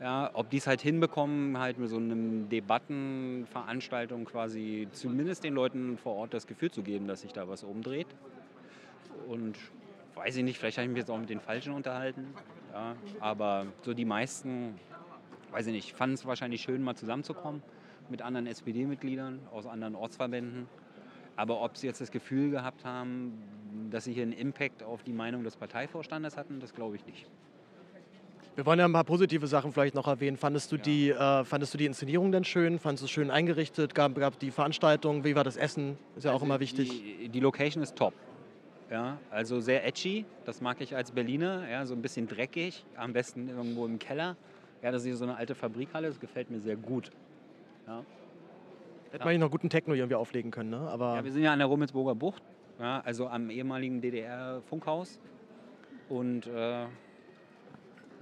[0.00, 2.14] ja, ob die es halt hinbekommen, halt mit so einer
[2.48, 7.64] Debattenveranstaltung quasi zumindest den Leuten vor Ort das Gefühl zu geben, dass sich da was
[7.64, 8.08] umdreht.
[9.26, 9.56] Und
[10.14, 12.34] weiß ich nicht, vielleicht habe ich mich jetzt auch mit den Falschen unterhalten.
[12.72, 14.74] Ja, aber so die meisten,
[15.50, 17.62] weiß ich nicht, fanden es wahrscheinlich schön, mal zusammenzukommen
[18.10, 20.68] mit anderen SPD-Mitgliedern aus anderen Ortsverbänden.
[21.36, 23.42] Aber ob sie jetzt das Gefühl gehabt haben,
[23.90, 27.26] dass sie hier einen Impact auf die Meinung des Parteivorstandes hatten, das glaube ich nicht.
[28.56, 30.38] Wir wollen ja ein paar positive Sachen vielleicht noch erwähnen.
[30.38, 32.78] Fandest du, die, äh, fandest du die Inszenierung denn schön?
[32.78, 33.94] Fandest du es schön eingerichtet?
[33.94, 35.24] Gab, gab die Veranstaltung?
[35.24, 35.98] Wie war das Essen?
[36.16, 36.88] Ist ja auch Also immer wichtig.
[36.88, 38.14] Die, die Location ist top.
[38.90, 43.12] Ja, also sehr edgy, das mag ich als Berliner, ja, so ein bisschen dreckig, am
[43.12, 44.36] besten irgendwo im Keller.
[44.80, 47.10] Ja, das ist hier so eine alte Fabrikhalle, das gefällt mir sehr gut.
[47.88, 48.04] Ja.
[49.10, 50.78] Hätte man hier noch guten Techno irgendwie auflegen können, ne?
[50.88, 52.42] Aber Ja, wir sind ja an der Rummelsburger Bucht,
[52.78, 55.18] ja, also am ehemaligen DDR-Funkhaus.
[56.08, 56.84] Und äh,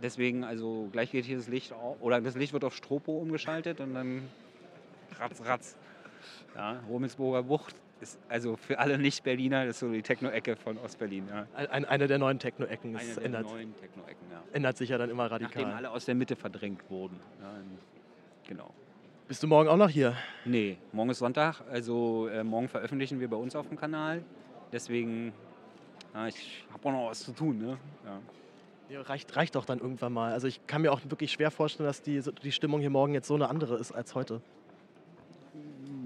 [0.03, 3.81] deswegen, also gleich geht hier das Licht auf, oder das Licht wird auf Stropo umgeschaltet
[3.81, 4.29] und dann
[5.19, 5.77] ratz, ratz.
[6.55, 11.29] Ja, Rummelsburger Bucht ist also für alle Nicht-Berliner das ist so die Techno-Ecke von Ostberlin.
[11.29, 11.47] Ja.
[11.55, 12.97] ein, eine der neuen Techno-Ecken.
[12.97, 14.43] Eine der ändert, neuen Techno-Ecken, ja.
[14.53, 15.73] ändert sich ja dann immer Nachdem radikal.
[15.73, 17.19] alle aus der Mitte verdrängt wurden.
[17.41, 17.53] Ja,
[18.47, 18.71] genau.
[19.27, 20.17] Bist du morgen auch noch hier?
[20.45, 24.23] Nee, morgen ist Sonntag, also äh, morgen veröffentlichen wir bei uns auf dem Kanal.
[24.71, 25.33] Deswegen,
[26.13, 27.59] ja, ich habe auch noch was zu tun.
[27.59, 27.79] Ne?
[28.05, 28.21] Ja.
[28.91, 30.33] Ja, reicht, reicht doch dann irgendwann mal.
[30.33, 33.27] Also ich kann mir auch wirklich schwer vorstellen, dass die, die Stimmung hier morgen jetzt
[33.27, 34.41] so eine andere ist als heute.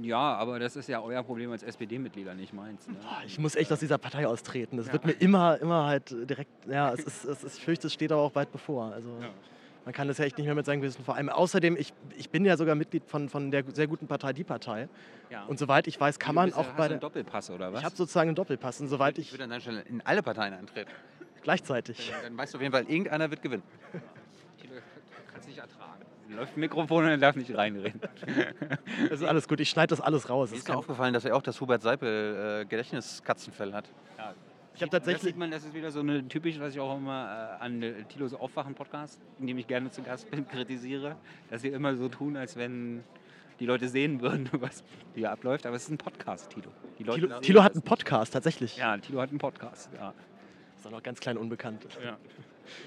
[0.02, 2.86] ja, aber das ist ja euer Problem als SPD-Mitglieder, nicht meins.
[2.88, 2.94] Ne?
[3.02, 4.76] Boah, Ich muss echt aus dieser Partei austreten.
[4.76, 4.92] Das Ja.
[4.92, 8.12] wird mir immer, immer halt direkt, ja, es ist, es ist, ich fürchte, es steht
[8.12, 8.92] aber auch bald bevor.
[8.92, 9.28] Also Ja.
[9.84, 11.28] man kann das ja echt nicht mehr mit seinem Gewissen vor allem.
[11.28, 14.88] Außerdem, ich, ich bin ja sogar Mitglied von, von der sehr guten Partei Die Partei.
[15.30, 15.44] Ja.
[15.46, 16.90] Und soweit ich weiß, kann man bist auch bei du der...
[16.92, 17.80] einen Doppelpass oder was?
[17.80, 20.22] Ich habe sozusagen einen Doppelpass und soweit Ich ich würde an deiner Stelle in alle
[20.22, 20.90] Parteien eintreten.
[21.42, 22.12] Gleichzeitig.
[22.22, 23.62] Dann weißt du auf jeden Fall, irgendeiner wird gewinnen.
[24.60, 26.04] Tilo, du kannst nicht ertragen.
[26.30, 28.00] Läuft ein Mikrofon und er darf nicht reinreden.
[29.08, 29.60] Das ist alles gut.
[29.60, 30.50] Ich schneide das alles raus.
[30.50, 33.88] Mir Das ist mir kann, aufgefallen, dass er auch das Hubert Seipel äh, Gedächtniskatzenfell hat.
[34.18, 34.34] Ja.
[34.74, 35.22] ich habe Das tatsächlich...
[35.22, 38.34] sieht man, das ist wieder so eine typisch, was ich auch immer äh, an Tilos
[38.34, 41.16] Aufwachen-Podcast, in dem ich gerne zu Gast bin, kritisiere,
[41.48, 43.04] dass sie immer so tun, als wenn
[43.58, 44.84] die Leute sehen würden, was
[45.14, 45.64] hier abläuft.
[45.64, 46.70] Aber es ist ein Podcast, Tilo.
[46.98, 48.76] Die Leute Tilo, Tilo hat das einen Podcast, tatsächlich.
[48.76, 49.88] Ja, Tilo hat einen Podcast.
[49.96, 50.12] Ja.
[50.78, 51.86] Ist auch noch ganz klein unbekannt.
[52.04, 52.16] ja.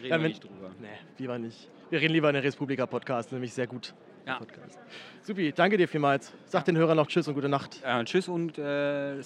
[0.02, 0.72] Reden Ja, wir nicht drüber.
[0.80, 0.88] Nee,
[1.18, 1.70] lieber nicht.
[1.90, 3.94] Wir reden lieber in der Respublika-Podcast, nämlich sehr gut.
[4.26, 4.38] Ja.
[4.38, 4.80] Podcast.
[5.24, 6.32] Supi, danke dir vielmals.
[6.46, 7.82] Sag den Hörern noch Tschüss und gute Nacht.
[7.82, 9.24] Ja, tschüss und äh, äh,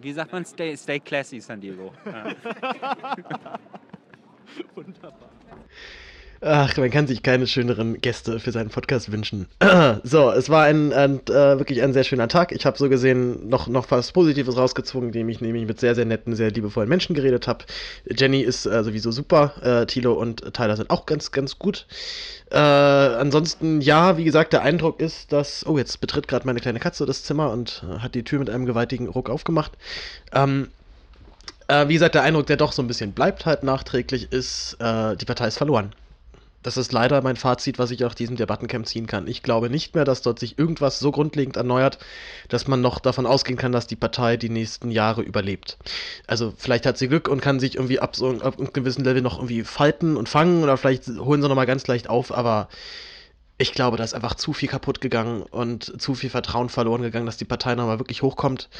[0.00, 1.92] wie sagt man, stay, stay classy, San Diego.
[2.04, 2.34] Ja.
[4.74, 5.30] Wunderbar.
[6.42, 9.46] Ach, man kann sich keine schöneren Gäste für seinen Podcast wünschen.
[10.04, 12.52] so, es war ein, ein äh, wirklich ein sehr schöner Tag.
[12.52, 16.06] Ich habe so gesehen noch, noch was Positives rausgezogen, indem ich nämlich mit sehr, sehr
[16.06, 17.66] netten, sehr liebevollen Menschen geredet habe.
[18.06, 19.52] Jenny ist äh, sowieso super.
[19.82, 21.86] Äh, Thilo und Tyler sind auch ganz, ganz gut.
[22.50, 25.66] Äh, ansonsten, ja, wie gesagt, der Eindruck ist, dass.
[25.66, 28.48] Oh, jetzt betritt gerade meine kleine Katze das Zimmer und äh, hat die Tür mit
[28.48, 29.72] einem gewaltigen Ruck aufgemacht.
[30.32, 30.68] Ähm,
[31.68, 35.16] äh, wie gesagt, der Eindruck, der doch so ein bisschen bleibt halt nachträglich, ist, äh,
[35.16, 35.92] die Partei ist verloren.
[36.62, 39.26] Das ist leider mein Fazit, was ich aus diesem Debattencamp ziehen kann.
[39.26, 41.98] Ich glaube nicht mehr, dass dort sich irgendwas so grundlegend erneuert,
[42.48, 45.78] dass man noch davon ausgehen kann, dass die Partei die nächsten Jahre überlebt.
[46.26, 49.22] Also vielleicht hat sie Glück und kann sich irgendwie ab so ab einem gewissen Level
[49.22, 52.68] noch irgendwie falten und fangen oder vielleicht holen sie nochmal ganz leicht auf, aber
[53.60, 57.26] ich glaube, da ist einfach zu viel kaputt gegangen und zu viel Vertrauen verloren gegangen,
[57.26, 58.70] dass die Partei nochmal wirklich hochkommt.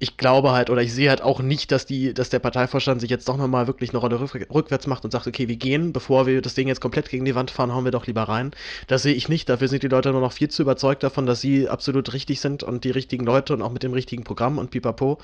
[0.00, 3.10] Ich glaube halt, oder ich sehe halt auch nicht, dass, die, dass der Parteivorstand sich
[3.10, 6.26] jetzt doch nochmal wirklich eine Rolle rück, rückwärts macht und sagt, okay, wir gehen, bevor
[6.26, 8.50] wir das Ding jetzt komplett gegen die Wand fahren, hauen wir doch lieber rein.
[8.88, 9.48] Das sehe ich nicht.
[9.48, 12.64] Dafür sind die Leute nur noch viel zu überzeugt davon, dass sie absolut richtig sind
[12.64, 15.18] und die richtigen Leute und auch mit dem richtigen Programm und pipapo.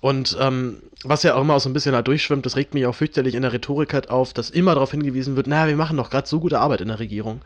[0.00, 2.86] Und ähm, was ja auch immer auch so ein bisschen da durchschwimmt, das regt mich
[2.86, 5.98] auch fürchterlich in der Rhetorik halt auf, dass immer darauf hingewiesen wird, naja, wir machen
[5.98, 7.42] doch gerade so gute Arbeit in der Regierung.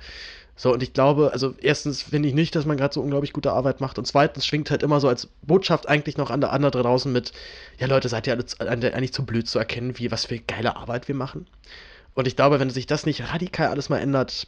[0.62, 3.50] So, und ich glaube, also erstens finde ich nicht, dass man gerade so unglaublich gute
[3.50, 3.98] Arbeit macht.
[3.98, 7.32] Und zweitens schwingt halt immer so als Botschaft eigentlich noch an der anderen draußen mit,
[7.80, 11.08] ja Leute, seid ihr alle eigentlich zu blöd zu erkennen, wie was für geile Arbeit
[11.08, 11.48] wir machen.
[12.14, 14.46] Und ich glaube, wenn sich das nicht radikal alles mal ändert,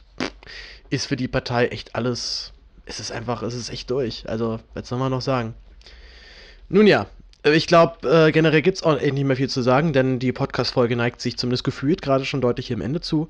[0.89, 2.53] ist für die Partei echt alles,
[2.85, 4.23] es ist einfach, es ist echt durch.
[4.29, 5.53] Also, was soll man noch sagen?
[6.69, 7.07] Nun ja,
[7.53, 10.95] Ich glaube, äh, generell gibt es auch nicht mehr viel zu sagen, denn die Podcast-Folge
[10.95, 13.27] neigt sich zumindest gefühlt gerade schon deutlich hier am Ende zu.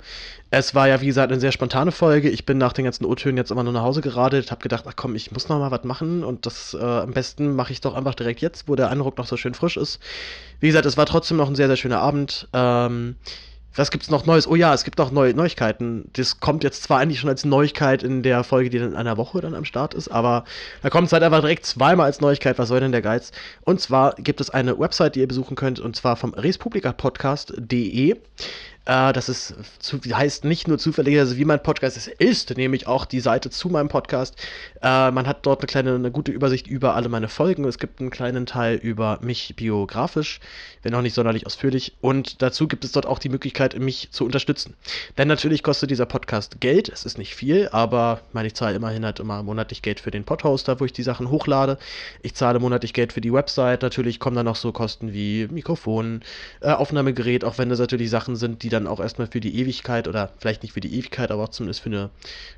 [0.52, 2.30] Es war ja, wie gesagt, eine sehr spontane Folge.
[2.30, 4.96] Ich bin nach den ganzen O-Tönen jetzt immer nur nach Hause geradelt, habe gedacht, ach
[4.96, 7.94] komm, ich muss noch mal was machen und das äh, am besten mache ich doch
[7.94, 10.00] einfach direkt jetzt, wo der Eindruck noch so schön frisch ist.
[10.62, 12.48] Wie gesagt, es war trotzdem noch ein sehr, sehr schöner Abend.
[12.54, 13.18] Ähm,
[13.76, 14.48] was gibt's noch Neues?
[14.48, 16.10] Oh ja, es gibt noch neue Neuigkeiten.
[16.14, 19.18] Das kommt jetzt zwar eigentlich schon als Neuigkeit in der Folge, die dann in einer
[19.18, 20.46] Woche dann am Start ist, aber
[20.82, 22.58] da kommt es halt einfach direkt zweimal als Neuigkeit.
[22.58, 23.32] Was soll denn der Geiz?
[23.62, 28.16] Und zwar gibt es eine Website, die ihr besuchen könnt, und zwar vom respublikapodcast.de.
[28.86, 33.06] Äh, das ist, zu, heißt nicht nur zufälligerweise, wie mein Podcast ist, ist nämlich auch
[33.06, 34.36] die Seite zu meinem Podcast.
[34.82, 37.66] Äh, man hat dort eine kleine, eine gute Übersicht über alle meine Folgen.
[37.66, 40.40] Es gibt einen kleinen Teil über mich biografisch,
[40.84, 41.94] wenn auch nicht sonderlich ausführlich.
[42.02, 44.76] Und dazu gibt es dort auch die Möglichkeit, mich zu unterstützen.
[45.18, 46.90] Denn natürlich kostet dieser Podcast Geld.
[46.90, 50.26] Es ist nicht viel, aber meine, ich zahle immerhin halt immer monatlich Geld für den
[50.26, 51.80] Podhoster, wo ich die Sachen hochlade.
[52.22, 53.82] Ich zahle monatlich Geld für die Website.
[53.82, 56.22] Natürlich kommen dann noch so Kosten wie Mikrofon,
[56.62, 60.08] äh, Aufnahmegerät, auch wenn das natürlich Sachen sind, die dann auch erstmal für die Ewigkeit
[60.08, 62.10] oder vielleicht nicht für die Ewigkeit, aber zumindest für eine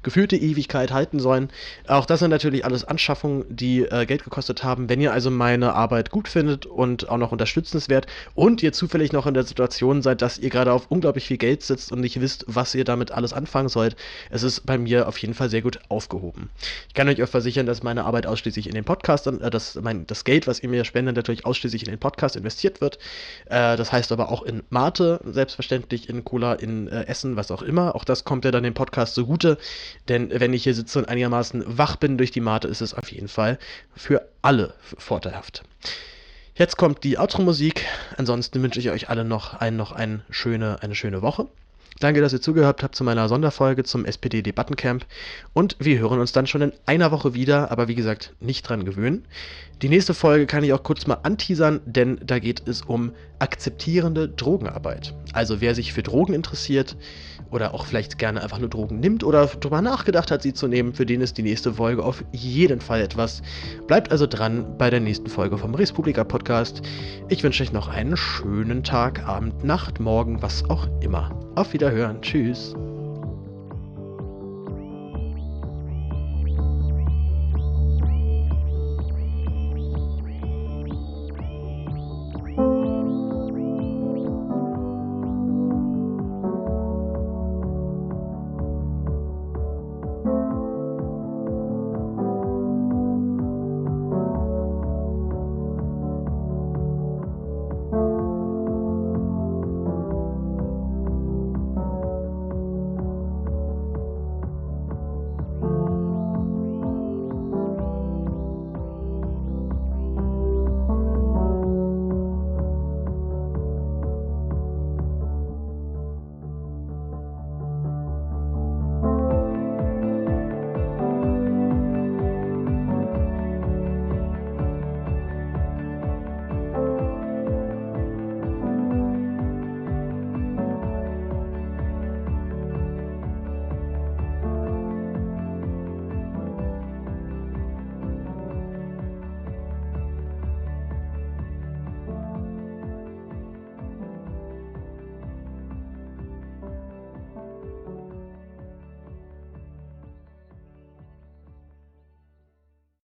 [0.03, 1.49] gefühlte Ewigkeit halten sollen.
[1.87, 4.89] Auch das sind natürlich alles Anschaffungen, die äh, Geld gekostet haben.
[4.89, 9.27] Wenn ihr also meine Arbeit gut findet und auch noch unterstützenswert und ihr zufällig noch
[9.27, 12.45] in der Situation seid, dass ihr gerade auf unglaublich viel Geld sitzt und nicht wisst,
[12.47, 13.95] was ihr damit alles anfangen sollt,
[14.29, 16.49] es ist bei mir auf jeden Fall sehr gut aufgehoben.
[16.87, 20.07] Ich kann euch auch versichern, dass meine Arbeit ausschließlich in den Podcast, äh, dass mein,
[20.07, 22.97] das Geld, was ihr mir spendet, natürlich ausschließlich in den Podcast investiert wird.
[23.45, 27.61] Äh, das heißt aber auch in Mate, selbstverständlich in Cola, in äh, Essen, was auch
[27.61, 27.95] immer.
[27.95, 29.57] Auch das kommt ja dann dem Podcast zugute,
[30.07, 33.11] denn wenn ich hier sitze und einigermaßen wach bin durch die Mate, ist es auf
[33.11, 33.59] jeden Fall
[33.95, 35.63] für alle vorteilhaft.
[36.55, 37.85] Jetzt kommt die Outro-Musik.
[38.17, 41.47] Ansonsten wünsche ich euch alle noch, ein, noch ein schöne, eine schöne Woche.
[41.99, 45.05] Danke, dass ihr zugehört habt zu meiner Sonderfolge zum SPD-Debattencamp.
[45.53, 48.85] Und wir hören uns dann schon in einer Woche wieder, aber wie gesagt, nicht dran
[48.85, 49.25] gewöhnen.
[49.81, 54.29] Die nächste Folge kann ich auch kurz mal anteasern, denn da geht es um akzeptierende
[54.29, 55.15] Drogenarbeit.
[55.33, 56.95] Also wer sich für Drogen interessiert
[57.51, 60.93] oder auch vielleicht gerne einfach nur Drogen nimmt oder darüber nachgedacht hat, sie zu nehmen,
[60.93, 63.41] für den ist die nächste Folge auf jeden Fall etwas.
[63.87, 66.81] Bleibt also dran bei der nächsten Folge vom Respublika Podcast.
[67.29, 71.31] Ich wünsche euch noch einen schönen Tag, Abend, Nacht, Morgen, was auch immer.
[71.55, 72.21] Auf Wiederhören.
[72.21, 72.75] Tschüss.